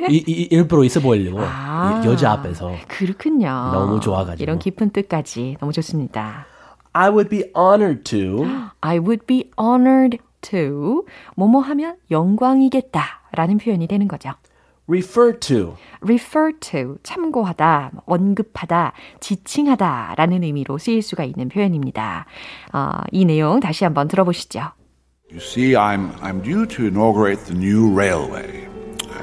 이, 0.10 0.24
이, 0.28 0.48
일부러 0.52 0.84
있어 0.84 1.00
보이려고 1.00 1.40
아. 1.42 2.02
이- 2.04 2.08
여자 2.08 2.32
앞에서. 2.34 2.72
그렇군요. 2.88 3.48
너무 3.74 4.00
좋아가지고. 4.02 4.44
이런 4.44 4.60
깊은 4.60 4.90
뜻까지 4.90 5.56
너무 5.60 5.72
좋습니다. 5.72 6.46
I 6.94 7.10
would 7.10 7.30
be 7.30 7.44
honored 7.58 8.04
to. 8.04 8.46
I 8.82 8.98
would 9.00 9.26
be 9.26 9.50
honored 9.58 10.18
to 10.42 11.06
뭐뭐 11.36 11.62
하면 11.62 11.96
영광이겠다 12.10 13.21
라는 13.33 13.59
표현이 13.59 13.87
되는 13.87 14.09
거죠. 14.09 14.33
refer 14.89 15.39
to. 15.41 15.77
refer 16.01 16.53
to, 16.61 16.97
참고하다, 17.03 17.91
언급하다, 18.07 18.93
지칭하다 19.21 20.15
라는 20.17 20.43
의미로 20.43 20.79
쓰일 20.79 21.03
수가 21.03 21.25
있는 21.25 21.49
표현입니다. 21.49 22.27
어, 22.73 22.91
이 23.11 23.25
내용 23.25 23.61
다시 23.61 23.85
한번 23.85 24.09
들어보시죠. 24.09 24.73
You 25.29 25.41
see, 25.41 25.75
I'm, 25.75 26.13
I'm 26.21 26.41
due 26.41 26.67
to 26.67 26.87
inaugurate 26.87 27.47
the 27.47 27.55
new 27.55 27.93
railway. 27.93 28.69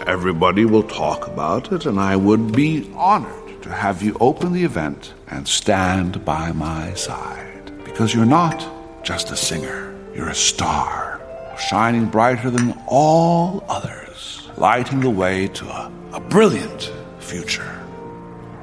Everybody 0.06 0.66
will 0.66 0.84
talk 0.84 1.28
about 1.32 1.72
it, 1.72 1.86
and 1.88 1.98
I 1.98 2.18
would 2.18 2.52
be 2.52 2.92
honored 2.94 3.62
to 3.62 3.70
have 3.70 4.04
you 4.04 4.18
open 4.20 4.52
the 4.52 4.66
event 4.66 5.14
and 5.32 5.48
stand 5.48 6.26
by 6.26 6.52
my 6.52 6.94
side. 6.96 7.72
Because 7.86 8.14
you're 8.14 8.26
not 8.26 8.68
just 9.04 9.32
a 9.32 9.38
singer, 9.38 9.96
you're 10.14 10.28
a 10.28 10.36
star, 10.36 11.17
shining 11.59 12.07
brighter 12.07 12.51
than 12.51 12.75
all 12.87 13.65
others, 13.69 14.49
lighting 14.57 15.01
the 15.01 15.11
way 15.11 15.49
to 15.49 15.67
a, 15.67 15.93
a 16.13 16.21
brilliant 16.21 16.93
future. 17.19 17.81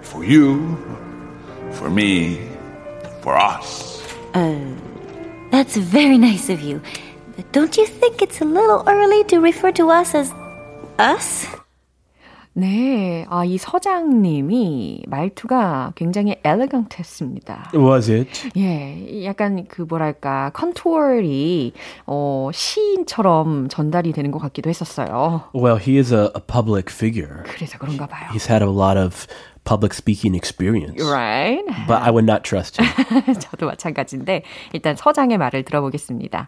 For 0.01 0.23
you, 0.23 0.77
for 1.73 1.89
me, 1.89 2.49
for 3.21 3.35
us. 3.35 4.01
Uh, 4.33 4.59
That's 5.51 5.77
very 5.77 6.17
nice 6.17 6.49
of 6.49 6.61
you. 6.61 6.81
But 7.35 7.51
don't 7.51 7.75
you 7.75 7.85
think 7.85 8.21
it's 8.21 8.41
a 8.41 8.45
little 8.45 8.83
early 8.87 9.23
to 9.25 9.39
refer 9.39 9.71
to 9.73 9.89
us 9.89 10.15
as 10.15 10.33
us? 10.97 11.47
네, 12.57 13.25
아, 13.29 13.43
이 13.43 13.57
서장님이 13.57 15.03
말투가 15.07 15.91
굉장히 15.95 16.37
엘레강트했습니다. 16.41 17.71
Was 17.73 18.09
it? 18.09 18.49
예, 18.55 19.25
약간 19.25 19.65
그 19.67 19.81
뭐랄까 19.81 20.51
컨투어이 20.53 21.73
어 22.07 22.49
시인처럼 22.53 23.67
전달이 23.67 24.13
되는 24.13 24.31
것 24.31 24.39
같기도 24.39 24.69
했었어요. 24.69 25.49
Well, 25.53 25.77
he 25.77 25.97
is 25.97 26.13
a, 26.13 26.29
a 26.33 26.41
public 26.47 26.85
figure. 26.93 27.43
그래서 27.43 27.77
그런가 27.77 28.07
봐요. 28.07 28.29
He's 28.31 28.49
had 28.49 28.63
a 28.63 28.71
lot 28.71 28.97
of 28.97 29.27
public 29.65 29.93
speaking 29.93 30.33
experience. 30.33 30.95
Right? 31.03 31.65
But 31.89 32.03
I 32.03 32.09
would 32.09 32.23
not 32.23 32.43
trust 32.43 32.81
him. 32.81 33.35
저도 33.37 33.65
마찬가지인데 33.65 34.43
일단 34.71 34.95
서장의 34.95 35.37
말을 35.37 35.63
들어보겠습니다. 35.63 36.47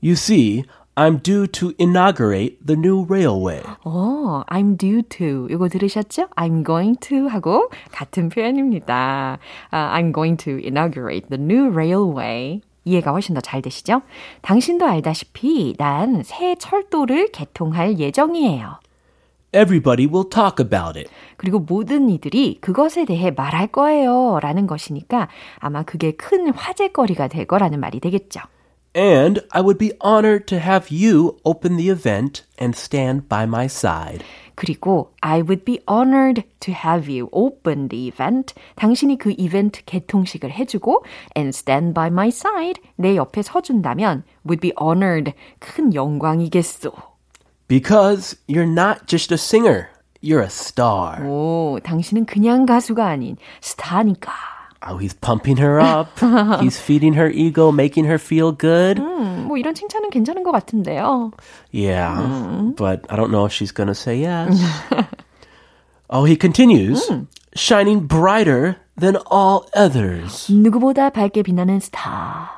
you 0.00 0.14
see, 0.14 0.64
I'm 0.98 1.20
due 1.22 1.46
to 1.46 1.72
inaugurate 1.78 2.58
the 2.66 2.74
new 2.76 3.06
railway. 3.08 3.62
어, 3.84 4.42
I'm 4.48 4.76
due 4.76 5.02
to 5.02 5.46
이거 5.48 5.68
들으셨죠? 5.68 6.26
I'm 6.34 6.66
going 6.66 6.98
to 7.02 7.28
하고 7.28 7.70
같은 7.92 8.28
표현입니다. 8.28 9.38
아, 9.70 9.94
I'm 9.96 10.12
going 10.12 10.36
to 10.42 10.54
inaugurate 10.58 11.28
the 11.28 11.40
new 11.40 11.70
railway. 11.70 12.62
이해가 12.84 13.12
훨씬 13.12 13.34
더 13.36 13.40
잘 13.40 13.62
되시죠? 13.62 14.02
당신도 14.42 14.86
알다시피 14.86 15.74
난 15.78 16.22
새 16.24 16.56
철도를 16.56 17.28
개통할 17.30 18.00
예정이에요. 18.00 18.80
everybody 19.54 20.06
will 20.06 20.28
talk 20.28 20.56
about 20.58 20.98
it. 20.98 21.08
그리고 21.36 21.60
모든 21.60 22.10
이들이 22.10 22.58
그것에 22.60 23.04
대해 23.04 23.30
말할 23.30 23.68
거예요. 23.68 24.40
라는 24.42 24.66
것이니까 24.66 25.28
아마 25.60 25.84
그게 25.84 26.10
큰 26.10 26.50
화제거리가 26.52 27.28
될 27.28 27.44
거라는 27.46 27.78
말이 27.78 28.00
되겠죠. 28.00 28.40
And 28.95 29.41
I 29.51 29.61
would 29.61 29.79
be 29.79 29.93
honored 30.01 30.45
to 30.47 30.59
have 30.59 30.89
you 30.91 31.39
open 31.43 31.77
the 31.77 31.89
event 31.89 32.43
and 32.59 32.75
stand 32.75 33.27
by 33.27 33.45
my 33.45 33.65
side. 33.65 34.23
그리고 34.55 35.09
I 35.21 35.41
would 35.41 35.65
be 35.65 35.79
honored 35.87 36.43
to 36.59 36.73
have 36.73 37.09
you 37.11 37.27
open 37.31 37.89
the 37.89 38.07
event. 38.07 38.53
당신이 38.75 39.17
그 39.17 39.33
이벤트 39.35 39.83
개통식을 39.85 40.51
해주고 40.51 41.03
and 41.35 41.49
stand 41.49 41.95
by 41.95 42.07
my 42.07 42.27
side. 42.27 42.81
내 42.95 43.15
옆에 43.15 43.41
서준다면 43.41 44.23
would 44.45 44.61
be 44.61 44.71
honored. 44.79 45.33
큰 45.59 45.93
영광이겠소. 45.95 46.91
Because 47.67 48.37
you're 48.47 48.69
not 48.69 49.07
just 49.07 49.33
a 49.33 49.37
singer, 49.37 49.87
you're 50.21 50.43
a 50.43 50.45
star. 50.45 51.25
오, 51.25 51.79
당신은 51.81 52.25
그냥 52.25 52.67
가수가 52.67 53.03
아닌 53.03 53.37
스타니까. 53.61 54.31
Oh, 54.85 54.97
he's 54.97 55.13
pumping 55.13 55.57
her 55.57 55.79
up. 55.79 56.19
he's 56.61 56.77
feeding 56.77 57.13
her 57.13 57.29
ego, 57.29 57.71
making 57.71 58.03
her 58.05 58.17
feel 58.17 58.51
good. 58.51 58.99
음, 58.99 59.45
뭐 59.47 59.57
이런 59.57 59.73
칭찬은 59.73 60.09
괜찮은 60.09 60.43
것 60.43 60.51
같은데요. 60.51 61.31
Yeah, 61.71 62.73
but 62.75 63.05
I 63.09 63.15
don't 63.15 63.31
know 63.31 63.45
if 63.45 63.53
she's 63.53 63.71
going 63.71 63.87
to 63.87 63.95
say 63.95 64.19
yes. 64.19 64.59
oh, 66.09 66.25
he 66.25 66.35
continues, 66.35 67.09
shining 67.55 68.07
brighter 68.07 68.75
than 68.97 69.15
all 69.31 69.69
others, 69.73 70.51
누구보다 70.51 71.09
밝게 71.11 71.43
빛나는 71.43 71.79
스타. 71.79 72.49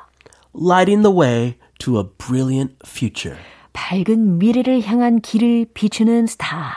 lighting 0.52 1.02
the 1.02 1.12
way 1.14 1.56
to 1.78 1.96
a 1.98 2.02
brilliant 2.04 2.74
future. 2.84 3.38
밝은 3.72 4.38
미래를 4.38 4.82
향한 4.84 5.20
길을 5.20 5.66
비추는 5.74 6.26
스타. 6.26 6.72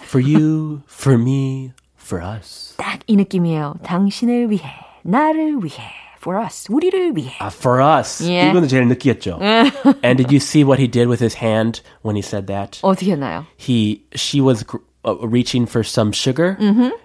For 0.00 0.22
you, 0.22 0.82
for 0.88 1.18
me, 1.18 1.72
for 1.98 2.22
us. 2.22 2.74
딱 2.76 3.00
이 3.08 3.16
느낌이에요. 3.16 3.74
당신을 3.82 4.50
위해, 4.50 4.62
나를 5.06 5.56
위해, 5.62 5.82
for 6.18 6.38
us, 6.42 6.66
우리를 6.70 7.16
위해. 7.16 7.32
Uh, 7.40 7.50
for 7.52 7.82
us. 7.82 8.22
Yeah. 8.22 8.50
이거는 8.50 8.68
제일 8.68 8.86
느끼했죠. 8.88 9.38
and 9.40 10.16
did 10.16 10.30
you 10.30 10.38
see 10.38 10.62
what 10.64 10.78
he 10.80 10.86
did 10.88 11.08
with 11.08 11.20
his 11.22 11.36
hand 11.42 11.82
when 12.02 12.16
he 12.16 12.22
said 12.22 12.46
that? 12.46 12.78
어떻게 12.82 13.12
했나요? 13.12 13.44
He, 13.56 14.04
she 14.14 14.40
was 14.40 14.62
gr- 14.64 14.78
uh, 15.04 15.16
reaching 15.26 15.66
for 15.66 15.82
some 15.82 16.12
sugar. 16.12 16.56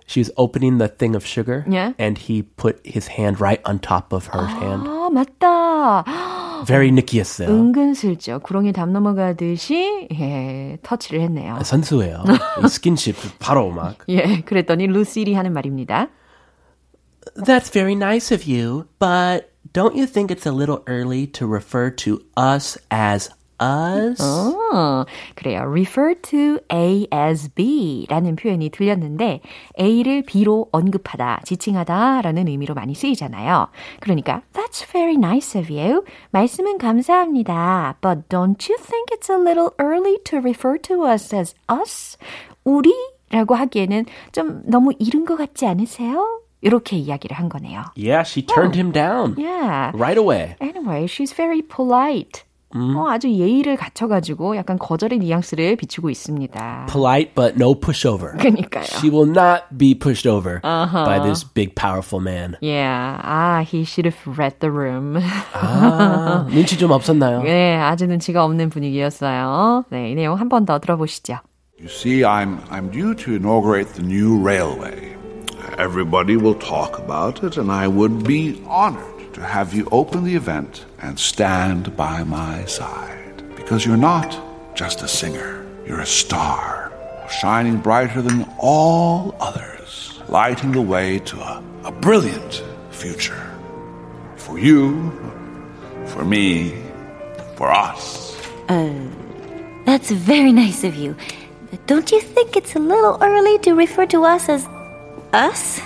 She 0.05 0.19
was 0.21 0.31
opening 0.37 0.77
the 0.77 0.87
thing 0.87 1.15
of 1.15 1.25
sugar. 1.25 1.65
Yeah. 1.67 1.93
And 1.97 2.17
he 2.17 2.43
put 2.43 2.79
his 2.85 3.07
hand 3.09 3.41
right 3.41 3.59
on 3.65 3.79
top 3.79 4.13
of 4.13 4.27
her 4.33 4.45
hand. 4.45 4.85
아, 4.87 5.09
맞다. 5.11 6.03
Very 6.65 6.91
느끼했어요. 6.91 7.47
은근슬쩍 7.49 8.43
구렁이 8.43 8.71
담 8.73 8.91
넘어가듯이 8.93 10.07
예, 10.13 10.77
터치를 10.83 11.21
했네요. 11.21 11.59
선수예요. 11.63 12.23
이 12.63 12.67
스킨십 12.67 13.15
바로 13.39 13.69
막. 13.71 13.97
예, 14.09 14.41
그랬더니 14.41 14.87
루시리 14.87 15.33
하는 15.33 15.53
말입니다. 15.53 16.07
That's 17.35 17.69
very 17.69 17.95
nice 17.95 18.31
of 18.31 18.47
you, 18.47 18.87
but 18.99 19.51
don't 19.73 19.95
you 19.95 20.07
think 20.07 20.31
it's 20.31 20.45
a 20.45 20.51
little 20.51 20.83
early 20.87 21.27
to 21.27 21.45
refer 21.45 21.91
to 21.91 22.19
us 22.35 22.77
as 22.89 23.29
us? 23.59 24.21
어, 24.21 25.05
그래요. 25.35 25.61
refer 25.67 26.15
to 26.15 26.59
A 26.71 27.07
as 27.13 27.49
B 27.53 28.05
라는 28.09 28.35
표현이 28.35 28.69
들렸는데 28.69 29.41
A를 29.79 30.23
B로 30.23 30.67
언급하다, 30.71 31.41
지칭하다 31.43 32.21
라는 32.21 32.47
의미로 32.47 32.73
많이 32.75 32.93
쓰이잖아요. 32.95 33.67
그러니까 33.99 34.41
That's 34.53 34.85
very 34.85 35.15
nice 35.15 35.59
of 35.59 35.71
you. 35.73 36.03
말씀은 36.31 36.77
감사합니다. 36.77 37.97
But 38.01 38.29
don't 38.29 38.69
you 38.69 38.77
think 38.77 39.11
it's 39.11 39.29
a 39.29 39.37
little 39.37 39.71
early 39.79 40.17
to 40.25 40.39
refer 40.39 40.77
to 40.83 41.05
us 41.05 41.33
as 41.35 41.55
us? 41.69 42.17
우리? 42.63 42.93
라고 43.29 43.55
하기에는 43.55 44.05
좀 44.31 44.61
너무 44.65 44.91
이른 44.99 45.25
것 45.25 45.35
같지 45.35 45.65
않으세요? 45.65 46.40
이렇게 46.61 46.97
이야기를 46.97 47.37
한 47.37 47.49
거네요. 47.49 47.83
Yeah, 47.95 48.23
she 48.27 48.41
turned 48.45 48.75
him 48.77 48.91
down 48.91 49.35
Yeah. 49.37 49.91
right 49.93 50.17
away. 50.17 50.55
Anyway, 50.61 51.05
she's 51.05 51.31
very 51.35 51.61
polite. 51.61 52.43
어, 52.75 53.07
아주 53.09 53.29
예의를 53.31 53.77
갖춰가지고 53.77 54.57
약간 54.57 54.77
거절의 54.77 55.19
뉘앙스를 55.19 55.77
비추고 55.77 56.09
있습니다. 56.09 56.87
Polite, 56.91 57.33
but 57.33 57.55
no 57.55 57.73
pushover. 57.73 58.33
그러니까요. 58.37 58.83
She 58.83 59.09
will 59.09 59.25
not 59.29 59.63
be 59.77 59.95
pushed 59.95 60.27
over 60.27 60.59
by 60.61 61.17
this 61.23 61.45
big, 61.45 61.75
powerful 61.75 62.21
man. 62.21 62.57
Yeah, 62.61 63.21
아, 63.23 63.61
he 63.63 63.83
should 63.85 64.05
have 64.05 64.19
read 64.27 64.59
the 64.59 64.69
room. 64.69 65.17
아, 65.53 66.45
눈치 66.51 66.77
좀 66.77 66.91
없었나요? 66.91 67.41
네, 67.43 67.77
아주 67.77 68.05
눈치가 68.05 68.43
없는 68.43 68.69
분위기였어요. 68.69 69.85
네, 69.89 70.11
이 70.11 70.15
내용 70.15 70.37
한 70.37 70.49
번 70.49 70.65
더 70.65 70.77
들어보시죠. 70.79 71.39
You 71.79 71.87
see, 71.87 72.21
I'm, 72.23 72.59
I'm 72.69 72.91
due 72.91 73.15
to 73.15 73.33
inaugurate 73.33 73.93
the 73.93 74.03
new 74.03 74.37
railway. 74.43 75.15
Everybody 75.78 76.36
will 76.36 76.54
talk 76.54 76.98
about 76.98 77.42
it, 77.42 77.56
and 77.56 77.70
I 77.70 77.88
would 77.88 78.24
be 78.24 78.62
honored 78.66 79.34
to 79.34 79.40
have 79.40 79.72
you 79.72 79.88
open 79.90 80.24
the 80.24 80.34
event 80.34 80.84
and 81.00 81.18
stand 81.18 81.96
by 81.96 82.22
my 82.24 82.64
side. 82.66 83.42
Because 83.56 83.86
you're 83.86 83.96
not 83.96 84.76
just 84.76 85.02
a 85.02 85.08
singer, 85.08 85.66
you're 85.86 86.00
a 86.00 86.06
star, 86.06 86.92
shining 87.30 87.78
brighter 87.78 88.22
than 88.22 88.46
all 88.58 89.34
others, 89.40 90.20
lighting 90.28 90.72
the 90.72 90.82
way 90.82 91.18
to 91.20 91.40
a, 91.40 91.62
a 91.84 91.92
brilliant 91.92 92.62
future. 92.90 93.50
For 94.36 94.58
you, 94.58 95.10
for 96.06 96.24
me, 96.24 96.74
for 97.56 97.70
us. 97.70 98.36
Uh, 98.68 98.92
that's 99.86 100.10
very 100.10 100.52
nice 100.52 100.84
of 100.84 100.94
you. 100.96 101.16
But 101.70 101.86
don't 101.86 102.10
you 102.12 102.20
think 102.20 102.56
it's 102.56 102.74
a 102.76 102.78
little 102.78 103.16
early 103.20 103.58
to 103.60 103.72
refer 103.72 104.06
to 104.06 104.24
us 104.24 104.48
as 104.48 104.66
us? 105.34 105.82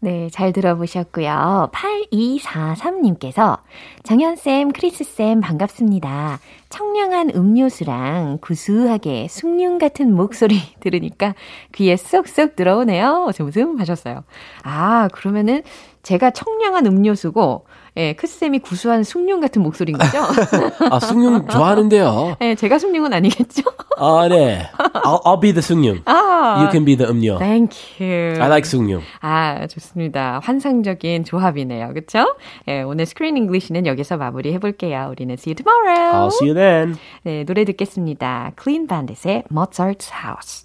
네, 0.00 0.28
잘 0.30 0.52
들어보셨고요. 0.52 1.70
8243님께서 1.72 3.58
정현쌤, 4.04 4.70
크리스쌤 4.70 5.40
반갑습니다. 5.40 6.38
청량한 6.68 7.32
음료수랑 7.34 8.38
구수하게 8.40 9.26
숭늉 9.28 9.78
같은 9.78 10.14
목소리 10.14 10.56
들으니까 10.78 11.34
귀에 11.74 11.96
쏙쏙 11.96 12.54
들어오네요. 12.54 13.32
웃음 13.40 13.80
하셨어요. 13.80 14.22
아, 14.62 15.08
그러면은 15.12 15.64
제가 16.04 16.30
청량한 16.30 16.86
음료수고, 16.86 17.66
예, 17.96 18.12
크쌤이 18.14 18.60
구수한 18.60 19.02
숭늉 19.04 19.40
같은 19.40 19.62
목소리인 19.62 19.98
거죠? 19.98 20.18
아, 20.90 21.00
숭늉 21.00 21.50
좋아하는데요. 21.50 22.36
예, 22.40 22.54
제가 22.54 22.78
숭늉은 22.78 23.12
아니겠죠? 23.12 23.62
아, 23.96 24.28
네. 24.28 24.68
I'll, 24.94 25.22
I'll 25.24 25.40
be 25.40 25.52
the 25.52 25.62
숭늉. 25.62 26.02
You 26.06 26.70
can 26.70 26.84
be 26.84 26.96
the 26.96 27.10
음료. 27.10 27.38
Thank 27.38 27.76
you. 28.00 28.40
I 28.40 28.46
like 28.46 28.68
숭늉. 28.68 29.00
아, 29.20 29.66
좋습니다. 29.66 30.40
환상적인 30.42 31.24
조합이네요. 31.24 31.92
그쵸? 31.94 32.36
예, 32.68 32.82
오늘 32.82 33.06
Screen 33.06 33.36
English는 33.36 33.86
여기서 33.86 34.16
마무리 34.16 34.52
해 34.52 34.58
볼게요. 34.58 35.08
우리는 35.10 35.34
see 35.34 35.52
you 35.52 35.56
tomorrow. 35.56 36.12
I'll 36.12 36.32
see 36.32 36.48
you 36.48 36.54
then. 36.54 36.96
네, 37.24 37.44
노래 37.44 37.64
듣겠습니다. 37.64 38.52
Clean 38.60 38.86
Bandit의 38.86 39.44
Mozart's 39.50 40.10
House. 40.12 40.64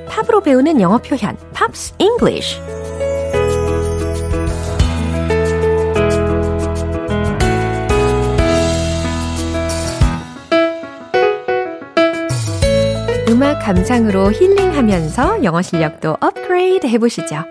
팝으로 0.31 0.41
배우는 0.41 0.79
영어 0.79 0.97
표현 0.97 1.37
Pops 1.53 1.93
English 1.99 2.57
음악 13.29 13.59
감상으로 13.59 14.31
힐링하면서 14.31 15.43
영어 15.43 15.61
실력도 15.61 16.17
업그레이드 16.21 16.87
해보시죠. 16.87 17.43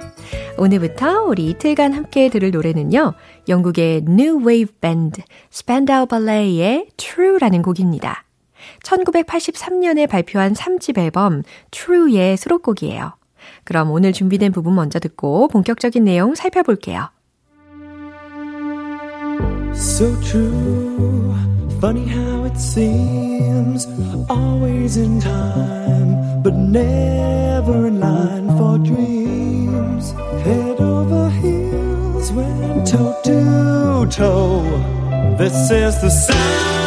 오늘부터 0.57 1.25
우리 1.25 1.51
이틀간 1.51 1.93
함께 1.93 2.29
들을 2.31 2.51
노래는요. 2.51 3.14
영국의 3.49 4.05
New 4.09 4.40
Wave 4.47 4.75
Band 4.81 5.23
Spandau 5.53 6.07
Ballet의 6.07 6.88
True라는 6.97 7.62
곡입니다. 7.62 8.25
1983년에 8.83 10.09
발표한 10.09 10.53
3집 10.55 10.99
앨범 10.99 11.42
True의 11.70 12.37
수록곡이에요. 12.37 13.12
그럼 13.64 13.90
오늘 13.90 14.12
준비된 14.12 14.53
부분 14.53 14.75
먼저 14.75 14.99
듣고 14.99 15.49
본격적인 15.49 16.05
내용 16.05 16.35
살펴볼게요. 16.35 17.11
So 19.75 20.14
true. 20.20 21.35
Funny 21.81 22.07
how 22.07 22.44
it 22.44 22.59
seems 22.59 23.87
always 24.29 24.99
in 24.99 25.18
time, 25.18 26.42
but 26.42 26.53
never 26.53 27.87
in 27.87 28.01
line 28.01 28.51
for 28.59 28.79
dreams. 28.79 30.12
Head 30.44 30.79
over 30.79 31.31
heels 31.40 32.31
went 32.33 32.87
toe 32.87 33.16
to 33.25 34.07
toe. 34.11 34.61
This 35.38 35.70
is 35.70 35.99
the 36.03 36.11
sound 36.11 36.80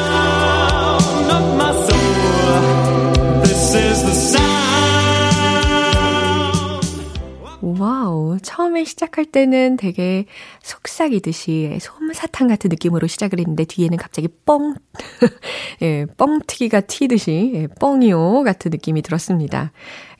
와우. 7.62 8.38
처음에 8.42 8.84
시작할 8.84 9.26
때는 9.26 9.78
되게 9.78 10.26
속삭이듯이 10.62 11.80
솜사탕 11.82 12.48
같은 12.48 12.70
느낌으로 12.70 13.08
시작을 13.08 13.40
했는데 13.40 13.66
뒤에는 13.66 13.98
갑자기 13.98 14.28
뻥, 14.46 14.76
예, 15.82 16.06
뻥튀기가 16.18 16.82
튀듯이 16.82 17.52
예, 17.56 17.68
뻥이요 17.68 18.44
같은 18.44 18.70
느낌이 18.72 19.02
들었습니다. 19.02 19.72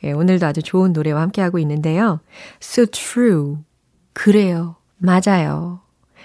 예, 0.02 0.12
오늘도 0.12 0.46
아주 0.46 0.62
좋은 0.62 0.92
노래와 0.92 1.20
함께하고 1.20 1.58
있는데요. 1.60 2.20
So 2.60 2.86
true. 2.86 3.58
그래요. 4.12 4.76
맞아요. 4.96 5.80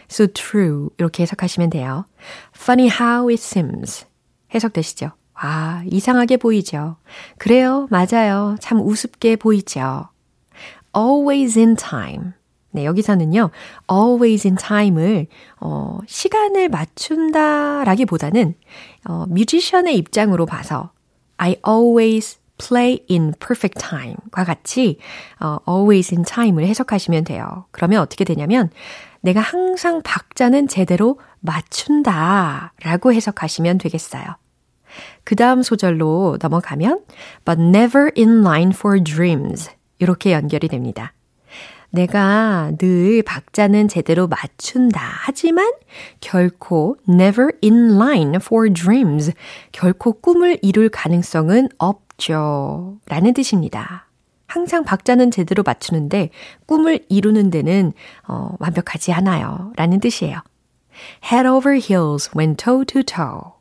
So 0.10 0.28
true. 0.28 0.90
이렇게 0.98 1.24
해석하시면 1.24 1.70
돼요. 1.70 2.06
Funny 2.56 2.90
how 2.90 3.30
it 3.30 3.42
seems. 3.42 4.06
해석되시죠? 4.54 5.19
아, 5.42 5.84
이상하게 5.90 6.38
보이죠? 6.38 6.98
그래요. 7.38 7.88
맞아요. 7.90 8.58
참 8.60 8.82
우습게 8.82 9.38
보이죠? 9.38 10.10
always 10.96 11.58
in 11.58 11.76
time. 11.76 12.32
네, 12.72 12.86
여기서는요, 12.86 13.50
always 13.92 14.48
in 14.48 14.56
time을, 14.56 15.28
어, 15.60 16.00
시간을 16.06 16.70
맞춘다 16.70 17.84
라기보다는, 17.84 18.54
어, 19.08 19.26
뮤지션의 19.28 19.98
입장으로 19.98 20.46
봐서, 20.46 20.92
I 21.38 21.56
always 21.68 22.38
play 22.60 23.00
in 23.10 23.34
perfect 23.40 23.80
time 23.80 24.18
과 24.32 24.44
같이, 24.44 25.00
어, 25.40 25.58
always 25.68 26.14
in 26.14 26.24
time을 26.24 26.68
해석하시면 26.68 27.24
돼요. 27.24 27.66
그러면 27.72 28.02
어떻게 28.02 28.24
되냐면, 28.24 28.70
내가 29.22 29.40
항상 29.40 30.02
박자는 30.04 30.68
제대로 30.68 31.20
맞춘다 31.40 32.74
라고 32.84 33.14
해석하시면 33.14 33.80
되겠어요. 33.80 34.36
그 35.30 35.36
다음 35.36 35.62
소절로 35.62 36.40
넘어가면, 36.42 37.02
but 37.46 37.62
never 37.62 38.10
in 38.18 38.40
line 38.40 38.72
for 38.74 39.00
dreams. 39.00 39.70
이렇게 40.00 40.32
연결이 40.32 40.68
됩니다. 40.68 41.14
내가 41.92 42.72
늘 42.80 43.22
박자는 43.22 43.90
제대로 43.90 44.28
맞춘다. 44.28 45.00
하지만 45.00 45.72
결코 46.20 46.98
never 47.08 47.52
in 47.64 47.92
line 47.92 48.38
for 48.38 48.74
dreams. 48.74 49.32
결코 49.72 50.14
꿈을 50.14 50.58
이룰 50.64 50.90
가능성은 50.90 51.70
없죠. 51.78 52.98
라는 53.06 53.36
뜻입니다. 53.36 54.08
항상 54.48 54.84
박자는 54.84 55.30
제대로 55.30 55.62
맞추는데 55.64 56.32
꿈을 56.66 57.06
이루는 57.08 57.52
데는 57.52 57.94
어, 58.28 58.56
완벽하지 58.58 59.14
않아요. 59.14 59.74
라는 59.76 60.00
뜻이에요. 60.00 60.42
head 61.32 61.48
over 61.48 61.80
heels 61.80 62.32
when 62.36 62.56
toe 62.56 62.84
to 62.84 63.04
toe. 63.04 63.59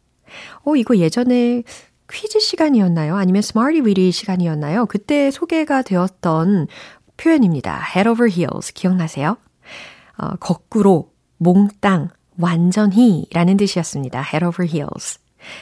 어, 0.65 0.77
이거 0.77 0.97
예전에 0.97 1.63
퀴즈 2.11 2.41
시간이었나요? 2.41 3.17
아니면 3.17 3.43
스마트 3.43 3.87
위리 3.87 4.11
시간이었나요? 4.13 4.87
그때 4.87 5.31
소개가 5.31 5.83
되었던 5.83 6.69
표현입니다. 7.17 7.83
head 7.95 8.09
over 8.09 8.31
heels. 8.31 8.73
기억나세요? 8.73 9.37
어, 10.17 10.31
거꾸로, 10.41 11.13
몽땅, 11.39 12.09
완전히 12.41 13.27
라는 13.33 13.57
뜻이었습니다. 13.57 14.21
head 14.21 14.45
over 14.45 14.67
heels. 14.67 15.19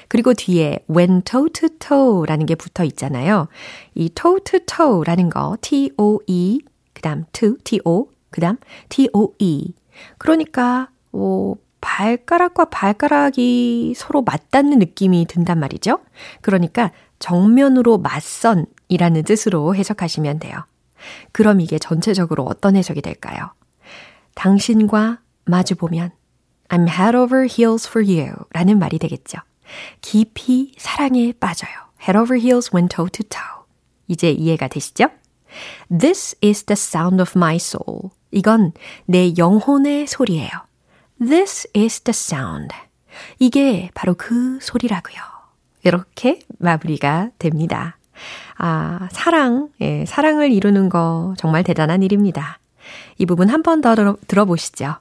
그리고 0.09 0.35
뒤에 0.35 0.79
when 0.89 1.23
toe 1.23 1.51
to 1.51 1.69
toe 1.79 2.27
라는 2.27 2.47
게 2.47 2.55
붙어 2.55 2.85
있잖아요. 2.85 3.49
이 3.95 4.09
toe 4.11 4.41
to 4.45 4.61
toe 4.67 5.05
라는 5.05 5.29
거, 5.29 5.57
T-O-E, 5.61 6.61
그 6.95 7.03
다음 7.03 7.25
to, 7.33 7.57
T-O, 7.65 8.09
그 8.31 8.41
다음 8.41 8.57
T-O-E. 8.89 9.75
그러니까, 10.19 10.91
뭐, 11.11 11.57
발가락과 11.81 12.67
발가락이 12.67 13.95
서로 13.97 14.23
맞닿는 14.23 14.79
느낌이 14.79 15.27
든단 15.27 15.59
말이죠. 15.59 16.01
그러니까 16.41 16.93
정면으로 17.19 17.99
맞선이라는 17.99 19.23
뜻으로 19.25 19.75
해석하시면 19.75 20.39
돼요. 20.39 20.65
그럼 21.33 21.61
이게 21.61 21.79
전체적으로 21.79 22.45
어떤 22.45 22.77
해석이 22.77 23.03
될까요? 23.03 23.53
당신과 24.35 25.21
마주보면 25.45 26.11
I'm 26.69 26.89
head 26.89 27.17
over 27.17 27.47
heels 27.49 27.89
for 27.89 28.05
you 28.05 28.35
라는 28.53 28.79
말이 28.79 28.99
되겠죠. 28.99 29.39
깊이 30.01 30.75
사랑에 30.79 31.33
빠져요. 31.39 31.73
head 32.01 32.19
over 32.19 32.41
heels 32.41 32.71
when 32.75 32.89
toe 32.89 33.09
to 33.11 33.25
toe. 33.29 33.67
이제 34.09 34.31
이해가 34.31 34.69
되시죠? 34.69 35.09
This 35.89 36.37
is 36.43 36.65
the 36.65 36.75
sound 36.77 37.21
of 37.21 37.33
my 37.37 37.57
soul. 37.57 38.11
이건 38.31 38.73
내 39.07 39.33
영혼의 39.39 40.07
소리예요. 40.07 40.66
This 41.21 41.69
is 41.77 42.01
the 42.01 42.13
sound. 42.15 42.75
이게 43.39 43.91
바로 43.95 44.15
그 44.15 44.59
소리라고요. 44.61 45.17
이렇게 45.85 46.41
마무리가 46.59 47.31
됩니다. 47.39 47.97
아, 48.59 49.09
사랑, 49.13 49.69
예, 49.81 50.05
사랑을 50.07 50.51
이루는 50.53 50.89
거 50.89 51.35
정말 51.39 51.63
대단한 51.65 52.03
일입니다. 52.03 52.59
이 53.19 53.27
부분 53.27 53.49
한 53.49 53.63
번 53.63 53.81
더 53.81 53.95
들어 53.95 54.45
보시죠. 54.45 54.97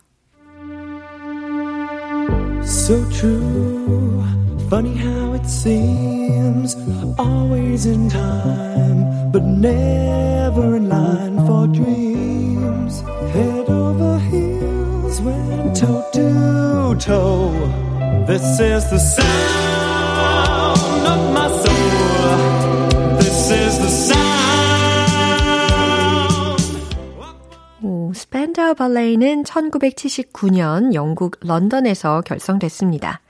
So 2.63 2.97
true, 3.11 4.23
funny 4.67 4.95
how 4.97 5.33
it 5.33 5.45
seems, 5.47 6.75
always 7.19 7.85
in 7.87 8.09
time, 8.09 9.31
but 9.31 9.43
never 9.43 10.75
in 10.75 10.89
line 10.89 11.37
for 11.45 11.67
dreams. 11.71 13.03
Heels, 13.33 13.54
went 16.17 16.31
toe 16.31 16.93
to 16.93 17.05
toe. 17.05 17.51
This 18.27 18.59
is 18.59 18.89
the 18.89 18.99
sound 18.99 20.37
of 21.07 21.31
my 21.33 21.47
soul. 21.47 23.17
This 23.17 23.51
is 23.51 23.77
the 23.77 23.89
sound. 23.89 24.25
오, 27.83 28.13
스펜다우 28.13 28.75
발레이는 28.75 29.43
1979년 29.43 30.93
영국 30.93 31.37
런던에서 31.41 32.21
결성됐습니다. 32.21 33.21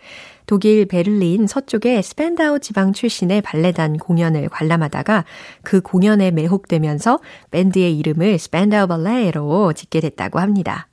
독일 0.46 0.86
베를린 0.86 1.48
서쪽의 1.48 2.04
스펜다우 2.04 2.60
지방 2.60 2.94
출신의 2.94 3.42
발레단 3.42 3.98
공연을 3.98 4.48
관람하다가 4.50 5.26
그 5.64 5.82
공연에 5.82 6.30
매혹되면서 6.32 7.20
밴드의 7.50 7.98
이름을 7.98 8.38
스펜다우 8.38 8.86
발레로 8.88 9.74
짓게 9.74 10.02
됐다고 10.02 10.40
합니다. 10.40 10.88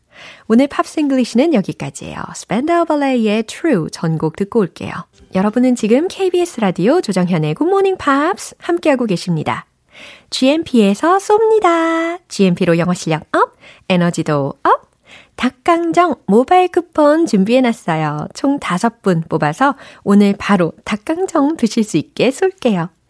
오늘 0.49 0.67
Pops 0.69 0.92
English는 0.92 1.55
여기까지예요. 1.55 2.17
스펜다우 2.35 2.85
발레의 2.85 3.45
True 3.45 3.91
전곡 3.91 4.37
듣고 4.37 4.61
올게요. 4.61 4.93
여러분은 5.35 5.75
지금 5.77 6.09
KBS 6.09 6.61
라디오 6.61 7.01
조정현의 7.01 7.55
Good 7.55 7.69
Morning 7.69 7.99
Pops 8.03 8.55
함께하고 8.59 9.07
계십니다. 9.07 9.67
GMP에서 10.31 11.19
쏩니다. 11.19 12.19
GMP로 12.29 12.79
영어 12.79 12.95
실력 12.95 13.25
up, 13.33 13.53
에너지도 13.89 14.55
up. 14.63 14.93
닭강정 15.37 16.17
모바일 16.27 16.69
쿠폰 16.69 17.27
준비해놨어요. 17.27 18.29
총 18.35 18.61
5분 18.61 19.29
뽑아서 19.29 19.75
오늘 20.05 20.35
바로 20.39 20.73
닭강정 20.85 21.57
드실 21.57 21.85
수 21.85 21.97
있게 21.97 22.31
쏠게요. 22.31 22.91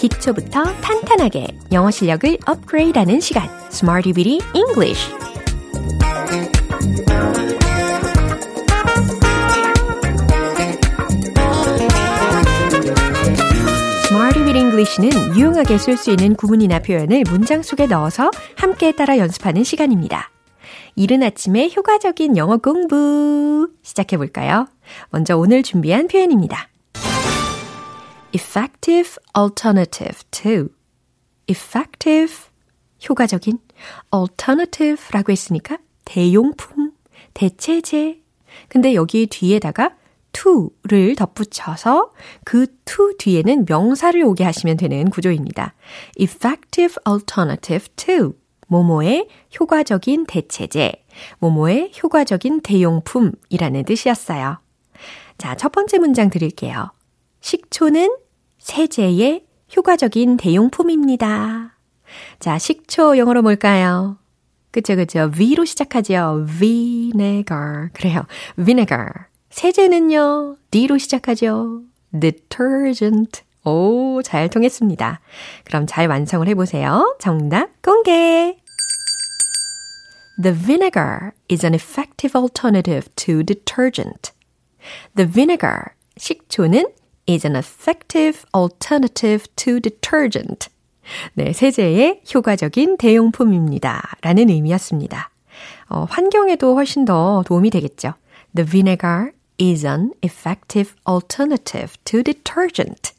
기초부터 0.00 0.64
탄탄하게 0.80 1.46
영어 1.72 1.90
실력을 1.90 2.38
업그레이드하는 2.46 3.20
시간, 3.20 3.48
Smarty 3.70 4.14
Bitty 4.14 4.40
English. 4.54 5.10
English는 14.56 15.36
유용하게 15.36 15.78
쓸 15.78 15.96
수 15.96 16.10
있는 16.10 16.34
구문이나 16.34 16.78
표현을 16.80 17.22
문장 17.28 17.62
속에 17.62 17.86
넣어서 17.86 18.30
함께 18.56 18.92
따라 18.92 19.18
연습하는 19.18 19.62
시간입니다. 19.62 20.30
이른 20.96 21.22
아침에 21.22 21.70
효과적인 21.76 22.36
영어 22.36 22.56
공부 22.56 23.68
시작해 23.82 24.16
볼까요? 24.16 24.66
먼저 25.10 25.36
오늘 25.36 25.62
준비한 25.62 26.08
표현입니다. 26.08 26.68
Effective 28.32 29.16
alternative 29.36 30.18
to. 30.30 30.68
effective, 31.48 32.48
효과적인, 33.08 33.58
alternative라고 34.14 35.32
했으니까 35.32 35.78
대용품, 36.04 36.92
대체제. 37.34 38.20
근데 38.68 38.94
여기 38.94 39.26
뒤에다가 39.26 39.96
to를 40.32 41.16
덧붙여서 41.16 42.12
그 42.44 42.66
to 42.84 43.16
뒤에는 43.18 43.66
명사를 43.68 44.22
오게 44.22 44.44
하시면 44.44 44.76
되는 44.76 45.10
구조입니다. 45.10 45.74
effective 46.18 46.96
alternative 47.08 47.88
to. 47.96 48.34
모모의 48.68 49.26
효과적인 49.58 50.26
대체제, 50.26 51.04
모모의 51.40 51.90
효과적인 52.00 52.60
대용품이라는 52.60 53.84
뜻이었어요. 53.84 54.60
자, 55.38 55.56
첫 55.56 55.72
번째 55.72 55.98
문장 55.98 56.30
드릴게요. 56.30 56.92
식초는 57.40 58.10
세제의 58.58 59.44
효과적인 59.76 60.36
대용품입니다. 60.36 61.76
자, 62.38 62.58
식초 62.58 63.16
영어로 63.16 63.42
뭘까요? 63.42 64.18
그쵸, 64.70 64.96
그쵸. 64.96 65.30
V로 65.30 65.64
시작하죠. 65.64 66.46
vinegar. 66.58 67.90
그래요. 67.92 68.26
vinegar. 68.56 69.08
세제는요, 69.50 70.56
D로 70.70 70.98
시작하죠. 70.98 71.82
detergent. 72.18 73.42
오, 73.64 74.22
잘 74.22 74.48
통했습니다. 74.48 75.20
그럼 75.64 75.86
잘 75.86 76.08
완성을 76.08 76.46
해보세요. 76.48 77.16
정답 77.18 77.82
공개! 77.82 78.56
The 80.40 80.56
vinegar 80.56 81.32
is 81.50 81.66
an 81.66 81.74
effective 81.74 82.34
alternative 82.34 83.08
to 83.16 83.42
detergent. 83.42 84.32
The 85.14 85.30
vinegar, 85.30 85.94
식초는 86.16 86.86
is 87.30 87.46
an 87.46 87.56
effective 87.56 88.44
alternative 88.54 89.44
to 89.56 89.80
detergent. 89.80 90.68
네, 91.34 91.52
세제의 91.52 92.22
효과적인 92.34 92.96
대용품입니다. 92.96 94.16
라는 94.22 94.48
의미였습니다. 94.48 95.30
어, 95.88 96.06
환경에도 96.08 96.74
훨씬 96.74 97.04
더 97.04 97.42
도움이 97.46 97.70
되겠죠. 97.70 98.14
The 98.54 98.68
vinegar 98.68 99.32
is 99.60 99.86
an 99.86 100.12
effective 100.24 100.94
alternative 101.08 101.94
to 102.04 102.22
detergent. 102.22 103.12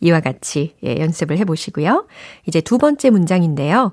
이와 0.00 0.20
같이 0.20 0.74
예, 0.84 0.98
연습을 0.98 1.38
해보시고요. 1.38 2.06
이제 2.46 2.60
두 2.60 2.78
번째 2.78 3.10
문장인데요. 3.10 3.92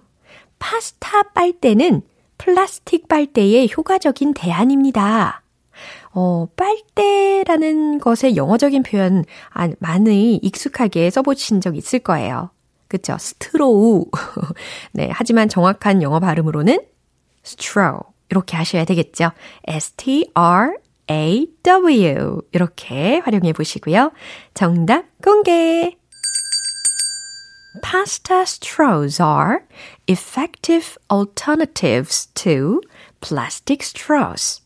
파스타 0.59 1.23
빨대는 1.33 2.01
플라스틱 2.37 3.07
빨대의 3.07 3.69
효과적인 3.75 4.33
대안입니다. 4.33 5.44
어, 6.17 6.47
빨대라는 6.55 7.99
것의 7.99 8.37
영어적인 8.37 8.83
표현 8.83 9.25
아, 9.53 9.69
많이 9.79 10.37
익숙하게 10.37 11.09
써보신 11.09 11.59
적 11.59 11.75
있을 11.75 11.99
거예요. 11.99 12.51
그쵸? 12.87 13.17
스트로우. 13.19 14.05
네, 14.93 15.09
하지만 15.11 15.49
정확한 15.49 16.01
영어 16.01 16.21
발음으로는 16.21 16.79
straw. 17.45 17.99
이렇게 18.29 18.55
하셔야 18.55 18.85
되겠죠. 18.85 19.31
S-T-R 19.67 20.77
A-W. 21.11 22.41
이렇게 22.53 23.19
활용해 23.19 23.53
보시고요. 23.53 24.11
정답 24.53 25.05
공개! 25.21 25.97
Pasta 27.83 28.41
straws 28.43 29.21
are 29.21 29.59
effective 30.07 30.95
alternatives 31.11 32.27
to 32.33 32.81
plastic 33.19 33.83
straws. 33.83 34.63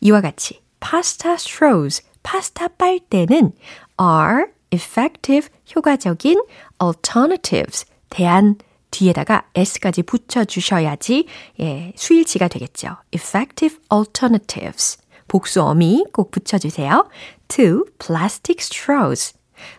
이와 0.00 0.20
같이 0.20 0.61
pasta 0.82 1.34
straws, 1.34 2.02
파스타 2.22 2.68
빨대는 2.68 3.52
are 4.00 4.46
effective, 4.72 5.48
효과적인 5.74 6.42
alternatives, 6.82 7.86
대안 8.10 8.56
뒤에다가 8.90 9.44
s까지 9.54 10.02
붙여주셔야지 10.02 11.26
예, 11.60 11.92
수일치가 11.96 12.48
되겠죠. 12.48 12.96
effective 13.14 13.78
alternatives. 13.90 14.98
복수 15.28 15.62
어미 15.62 16.04
꼭 16.12 16.30
붙여주세요. 16.30 17.08
to 17.48 17.84
plastic 17.98 18.58
straws. 18.60 19.34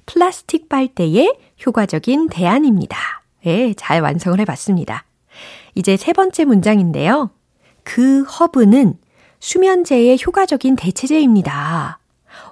플라스틱 0.06 0.70
빨대의 0.70 1.38
효과적인 1.66 2.30
대안입니다. 2.30 2.98
예, 3.46 3.74
잘 3.76 4.02
완성을 4.02 4.40
해봤습니다. 4.40 5.06
이제 5.76 5.98
세 5.98 6.14
번째 6.14 6.46
문장인데요. 6.46 7.30
그 7.84 8.24
허브는 8.24 8.98
수면제의 9.44 10.20
효과적인 10.26 10.78
대체제입니다. 10.78 12.00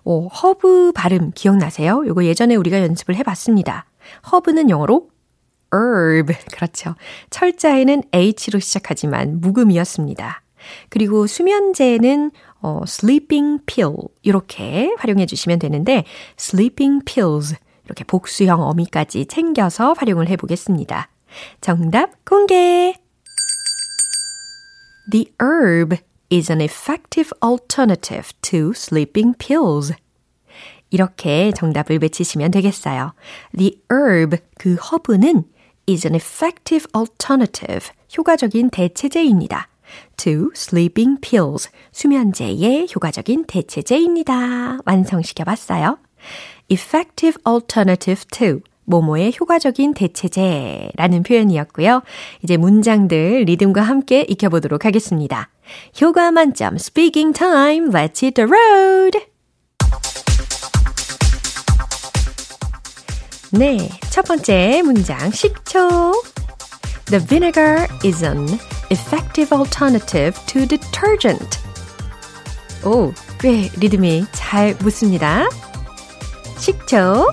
오, 0.04 0.28
허브 0.28 0.92
발음 0.94 1.32
기억나세요? 1.34 2.04
요거 2.06 2.26
예전에 2.26 2.56
우리가 2.56 2.82
연습을 2.82 3.16
해봤습니다. 3.16 3.86
허브는 4.30 4.70
영어로 4.70 5.10
herb. 5.74 6.34
그렇죠. 6.52 6.96
철자에는 7.30 8.04
H로 8.12 8.60
시작하지만 8.60 9.40
묵음이었습니다. 9.40 10.44
그리고 10.90 11.28
수면제는 11.28 12.32
어, 12.62 12.82
sleeping 12.84 13.64
pill 13.66 13.96
이렇게 14.22 14.94
활용해 14.98 15.28
주시면 15.28 15.60
되는데 15.60 16.04
sleeping 16.38 17.06
pills 17.06 17.56
이렇게 17.86 18.04
복수형 18.04 18.62
어미까지 18.62 19.28
챙겨서 19.28 19.94
활용을 19.94 20.28
해 20.28 20.36
보겠습니다. 20.36 21.10
정답 21.62 22.26
공개. 22.26 22.96
The 25.10 25.32
herb 25.42 26.11
is 26.32 26.52
an 26.52 26.62
effective 26.62 27.32
alternative 27.44 28.32
to 28.42 28.72
sleeping 28.72 29.36
pills. 29.38 29.94
이렇게 30.90 31.52
정답을 31.52 32.00
외치시면 32.02 32.52
되겠어요. 32.52 33.14
The 33.58 33.82
herb, 33.92 34.38
그 34.58 34.76
허브는 34.76 35.44
is 35.90 36.08
an 36.08 36.16
effective 36.16 36.88
alternative, 36.96 37.90
효과적인 38.18 38.70
대체제입니다. 38.70 39.68
to 40.18 40.52
sleeping 40.56 41.20
pills, 41.22 41.70
수면제의 41.92 42.88
효과적인 42.96 43.46
대체제입니다. 43.46 44.80
완성시켜 44.86 45.44
봤어요. 45.44 45.98
effective 46.70 47.42
alternative 47.46 48.24
to, 48.32 48.62
모모의 48.86 49.34
효과적인 49.40 49.94
대체제라는 49.94 51.24
표현이었고요. 51.24 52.02
이제 52.44 52.58
문장들 52.58 53.44
리듬과 53.46 53.82
함께 53.82 54.26
익혀보도록 54.28 54.86
하겠습니다. 54.86 55.50
효과 56.01 56.31
만점 56.31 56.77
speaking 56.77 57.33
time, 57.33 57.91
let's 57.91 58.21
hit 58.21 58.35
the 58.35 58.47
road! 58.47 59.19
네, 63.53 63.89
첫 64.11 64.25
번째 64.27 64.83
문장 64.83 65.31
식초. 65.31 66.13
The 67.07 67.25
vinegar 67.25 67.87
is 68.05 68.25
an 68.25 68.59
effective 68.91 69.53
alternative 69.53 70.39
to 70.47 70.67
detergent. 70.67 71.61
오, 72.85 73.13
꽤 73.41 73.71
리듬이 73.79 74.27
잘 74.33 74.77
붙습니다. 74.79 75.49
식초. 76.59 77.33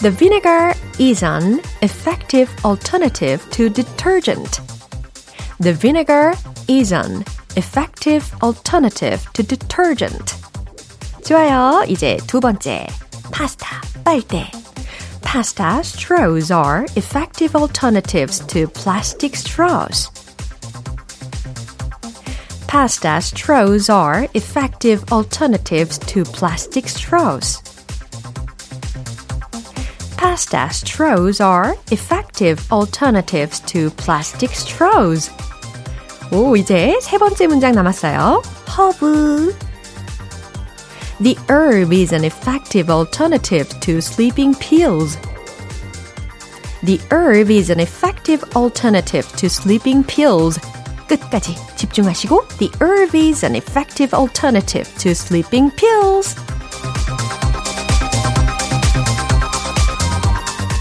The 0.00 0.10
vinegar 0.14 0.74
is 0.98 1.24
an 1.24 1.60
effective 1.82 2.50
alternative 2.64 3.48
to 3.50 3.70
detergent. 3.70 4.60
The 5.60 5.72
vinegar 5.72 6.34
is 6.68 6.92
an 6.92 7.24
effective 7.56 8.32
alternative 8.42 9.26
to 9.32 9.42
detergent. 9.42 10.36
좋아요. 11.24 11.84
이제 11.88 12.18
두 12.26 12.40
번째. 12.40 12.86
파스타, 13.30 13.80
빨대. 14.04 14.50
Pasta 15.22 15.82
straws 15.82 16.52
are 16.52 16.86
effective 16.96 17.56
alternatives 17.56 18.38
to 18.46 18.68
plastic 18.68 19.34
straws. 19.34 20.10
Pasta 22.68 23.20
straws 23.20 23.88
are 23.88 24.28
effective 24.34 25.04
alternatives 25.10 25.98
to 25.98 26.24
plastic 26.24 26.88
straws. 26.88 27.62
Pasta 30.16 30.68
straws 30.70 31.40
are 31.40 31.74
effective 31.90 32.60
alternatives 32.72 33.60
to 33.60 33.90
plastic 33.90 34.50
straws. 34.50 35.30
오, 36.31 36.55
이제 36.55 36.97
세 37.01 37.17
번째 37.17 37.47
문장 37.47 37.73
남았어요. 37.73 38.43
허브. 38.77 39.55
The 41.21 41.35
herb 41.49 41.93
is 41.93 42.13
an 42.13 42.23
effective 42.23 42.89
alternative 42.89 43.67
to 43.81 43.97
sleeping 43.97 44.55
pills. 44.57 45.17
The 46.85 46.99
herb 47.11 47.51
is 47.51 47.71
an 47.71 47.79
effective 47.79 48.43
alternative 48.55 49.27
to 49.35 49.47
sleeping 49.47 50.05
pills. 50.05 50.59
끝까지 51.07 51.55
집중하시고 51.75 52.47
The 52.59 52.71
herb 52.79 53.17
is 53.17 53.43
an 53.43 53.55
effective 53.55 54.15
alternative 54.15 54.87
to 54.99 55.11
sleeping 55.11 55.75
pills. 55.75 56.35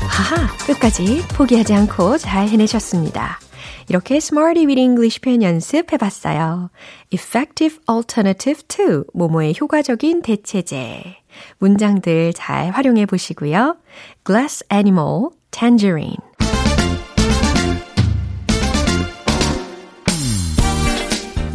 하하, 0.06 0.46
끝까지 0.66 1.24
포기하지 1.28 1.74
않고 1.74 2.18
잘 2.18 2.48
해내셨습니다. 2.48 3.40
이렇게 3.88 4.16
Smarty 4.16 4.66
with 4.66 4.78
English 4.78 5.20
표현 5.20 5.42
연습해봤어요. 5.42 6.70
Effective 7.10 7.78
alternative 7.88 8.62
to 8.68 9.04
모모의 9.14 9.54
효과적인 9.58 10.22
대체제. 10.22 11.16
문장들 11.58 12.32
잘 12.34 12.70
활용해 12.70 13.06
보시고요. 13.06 13.76
Glass 14.24 14.64
animal, 14.72 15.30
tangerine. 15.50 16.16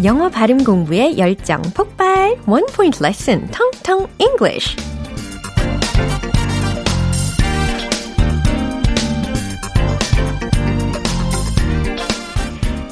영어 0.03 0.27
발음 0.27 0.65
공부의 0.65 1.17
열정 1.17 1.61
폭발 1.73 2.37
One 2.45 2.65
Point 2.75 3.01
Lesson 3.01 3.49
텅텅 3.51 4.07
English 4.19 4.75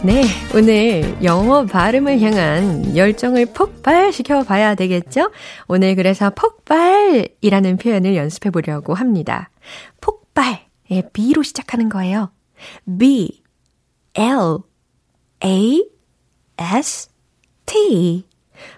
네, 0.04 0.24
오늘 0.56 1.24
영어 1.24 1.64
발음을 1.64 2.20
향한 2.22 2.98
열정을 2.98 3.46
폭발시켜 3.54 4.44
봐야 4.44 4.74
되겠죠? 4.74 5.30
오늘 5.68 5.96
그래서 5.96 6.32
폭발이라는 6.32 7.78
표현을 7.78 8.16
연습해 8.16 8.50
보려고 8.50 8.96
합니다. 8.96 9.52
폭발, 10.02 10.66
예, 10.90 11.04
B로 11.14 11.44
시작하는 11.44 11.88
거예요. 11.88 12.32
B, 12.98 13.44
L, 14.16 14.58
A, 15.46 15.88
S, 16.58 17.10
T. 17.68 18.28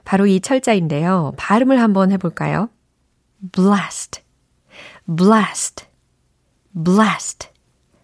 바로 0.03 0.25
이 0.25 0.41
철자인데요. 0.41 1.35
발음을 1.37 1.79
한번 1.79 2.11
해볼까요? 2.11 2.69
blast, 3.53 4.21
blast, 5.07 5.85
blast. 6.73 7.47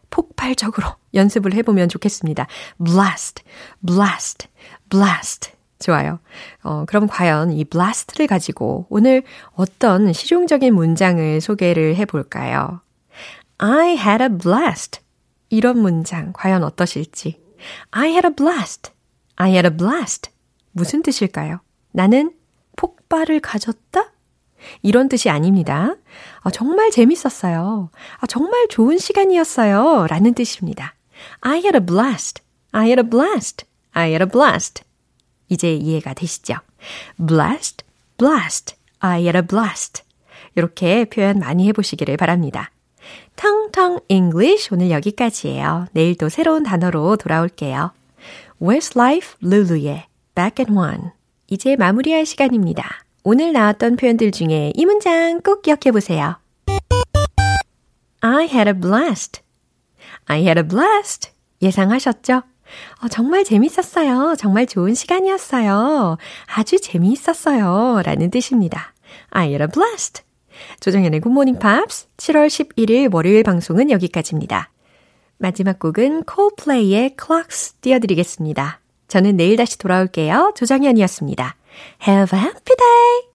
폭발적으로 0.10 0.99
연습을 1.14 1.54
해보면 1.54 1.90
좋겠습니다. 1.90 2.48
blast, 2.84 3.44
blast, 3.86 4.48
blast. 4.90 5.52
좋아요. 5.80 6.20
어, 6.62 6.84
그럼 6.86 7.08
과연 7.08 7.52
이 7.52 7.64
blast를 7.64 8.28
가지고 8.28 8.86
오늘 8.90 9.24
어떤 9.54 10.12
실용적인 10.12 10.76
문장을 10.76 11.40
소개를 11.40 11.96
해볼까요? 11.96 12.82
I 13.58 13.98
had 13.98 14.22
a 14.24 14.30
blast. 14.30 15.00
이런 15.50 15.80
문장 15.80 16.34
과연 16.34 16.64
어떠실지. 16.64 17.42
I 17.92 18.10
had 18.10 18.28
a 18.28 18.34
blast. 18.36 18.92
I 19.38 19.52
had 19.52 19.68
a 19.68 19.76
blast. 19.76 20.32
무슨 20.72 21.02
뜻일까요? 21.02 21.62
나는 21.92 22.34
폭발을 22.76 23.40
가졌다? 23.40 24.12
이런 24.82 25.10
뜻이 25.10 25.30
아닙니다. 25.30 25.96
아, 26.42 26.52
정말 26.52 26.92
재밌었어요. 26.92 27.90
아, 28.20 28.28
정말 28.28 28.68
좋은 28.70 28.98
시간이었어요. 28.98 30.08
라는 30.08 30.34
뜻입니다. 30.34 30.94
I 31.42 31.58
had 31.58 31.76
a 31.76 31.86
blast. 31.86 32.42
I 32.72 32.88
had 32.88 33.00
a 33.00 33.10
blast. 33.10 33.66
I 33.92 34.10
had 34.10 34.24
a 34.24 34.30
blast. 34.30 34.84
이제 35.50 35.74
이해가 35.74 36.14
되시죠? 36.14 36.56
blast, 37.18 37.84
blast. 38.18 38.76
I 39.00 39.22
had 39.22 39.38
a 39.38 39.46
blast. 39.46 40.04
이렇게 40.56 41.06
표현 41.06 41.40
많이 41.40 41.68
해보시기를 41.68 42.18
바랍니다. 42.18 42.72
텅텅 43.36 44.00
English 44.10 44.70
오늘 44.74 44.92
여기까지예요. 44.92 45.88
내일 45.94 46.16
또 46.16 46.30
새로운 46.30 46.64
단어로 46.64 47.18
돌아올게요. 47.18 47.92
Westlife 48.62 49.36
Lulu의 49.42 50.06
Back 50.36 50.64
at 50.64 50.72
One. 50.72 51.12
이제 51.48 51.76
마무리할 51.76 52.26
시간입니다. 52.26 53.04
오늘 53.24 53.54
나왔던 53.54 53.96
표현들 53.96 54.32
중에 54.32 54.74
이 54.76 54.86
문장 54.86 55.42
꼭 55.42 55.62
기억해 55.62 55.92
보세요. 55.92 56.38
I 58.22 58.46
had 58.46 58.70
a 58.70 58.74
blast. 58.74 59.42
I 60.30 60.42
had 60.42 60.60
a 60.60 60.64
blast. 60.64 61.32
예상하셨죠? 61.62 62.44
어, 63.02 63.08
정말 63.10 63.44
재밌었어요. 63.44 64.36
정말 64.38 64.68
좋은 64.68 64.94
시간이었어요. 64.94 66.18
아주 66.56 66.80
재미있었어요. 66.80 68.02
라는 68.06 68.30
뜻입니다. 68.30 68.94
I 69.32 69.48
had 69.48 69.64
a 69.64 69.68
blast. 69.68 70.22
조정현의 70.80 71.22
굿모닝 71.22 71.58
팝스 71.60 72.08
7월 72.18 72.48
11일 72.48 73.14
월요일 73.14 73.44
방송은 73.44 73.90
여기까지입니다. 73.92 74.72
마지막 75.38 75.80
곡은 75.80 76.26
Coldplay의 76.32 77.16
Clocks 77.20 77.76
띄워드리겠습니다. 77.82 78.82
저는 79.08 79.38
내일 79.38 79.56
다시 79.56 79.78
돌아올게요. 79.78 80.54
조정현이었습니다. 80.56 81.56
Have 82.08 82.38
a 82.38 82.44
happy 82.46 82.76
day! 82.78 83.20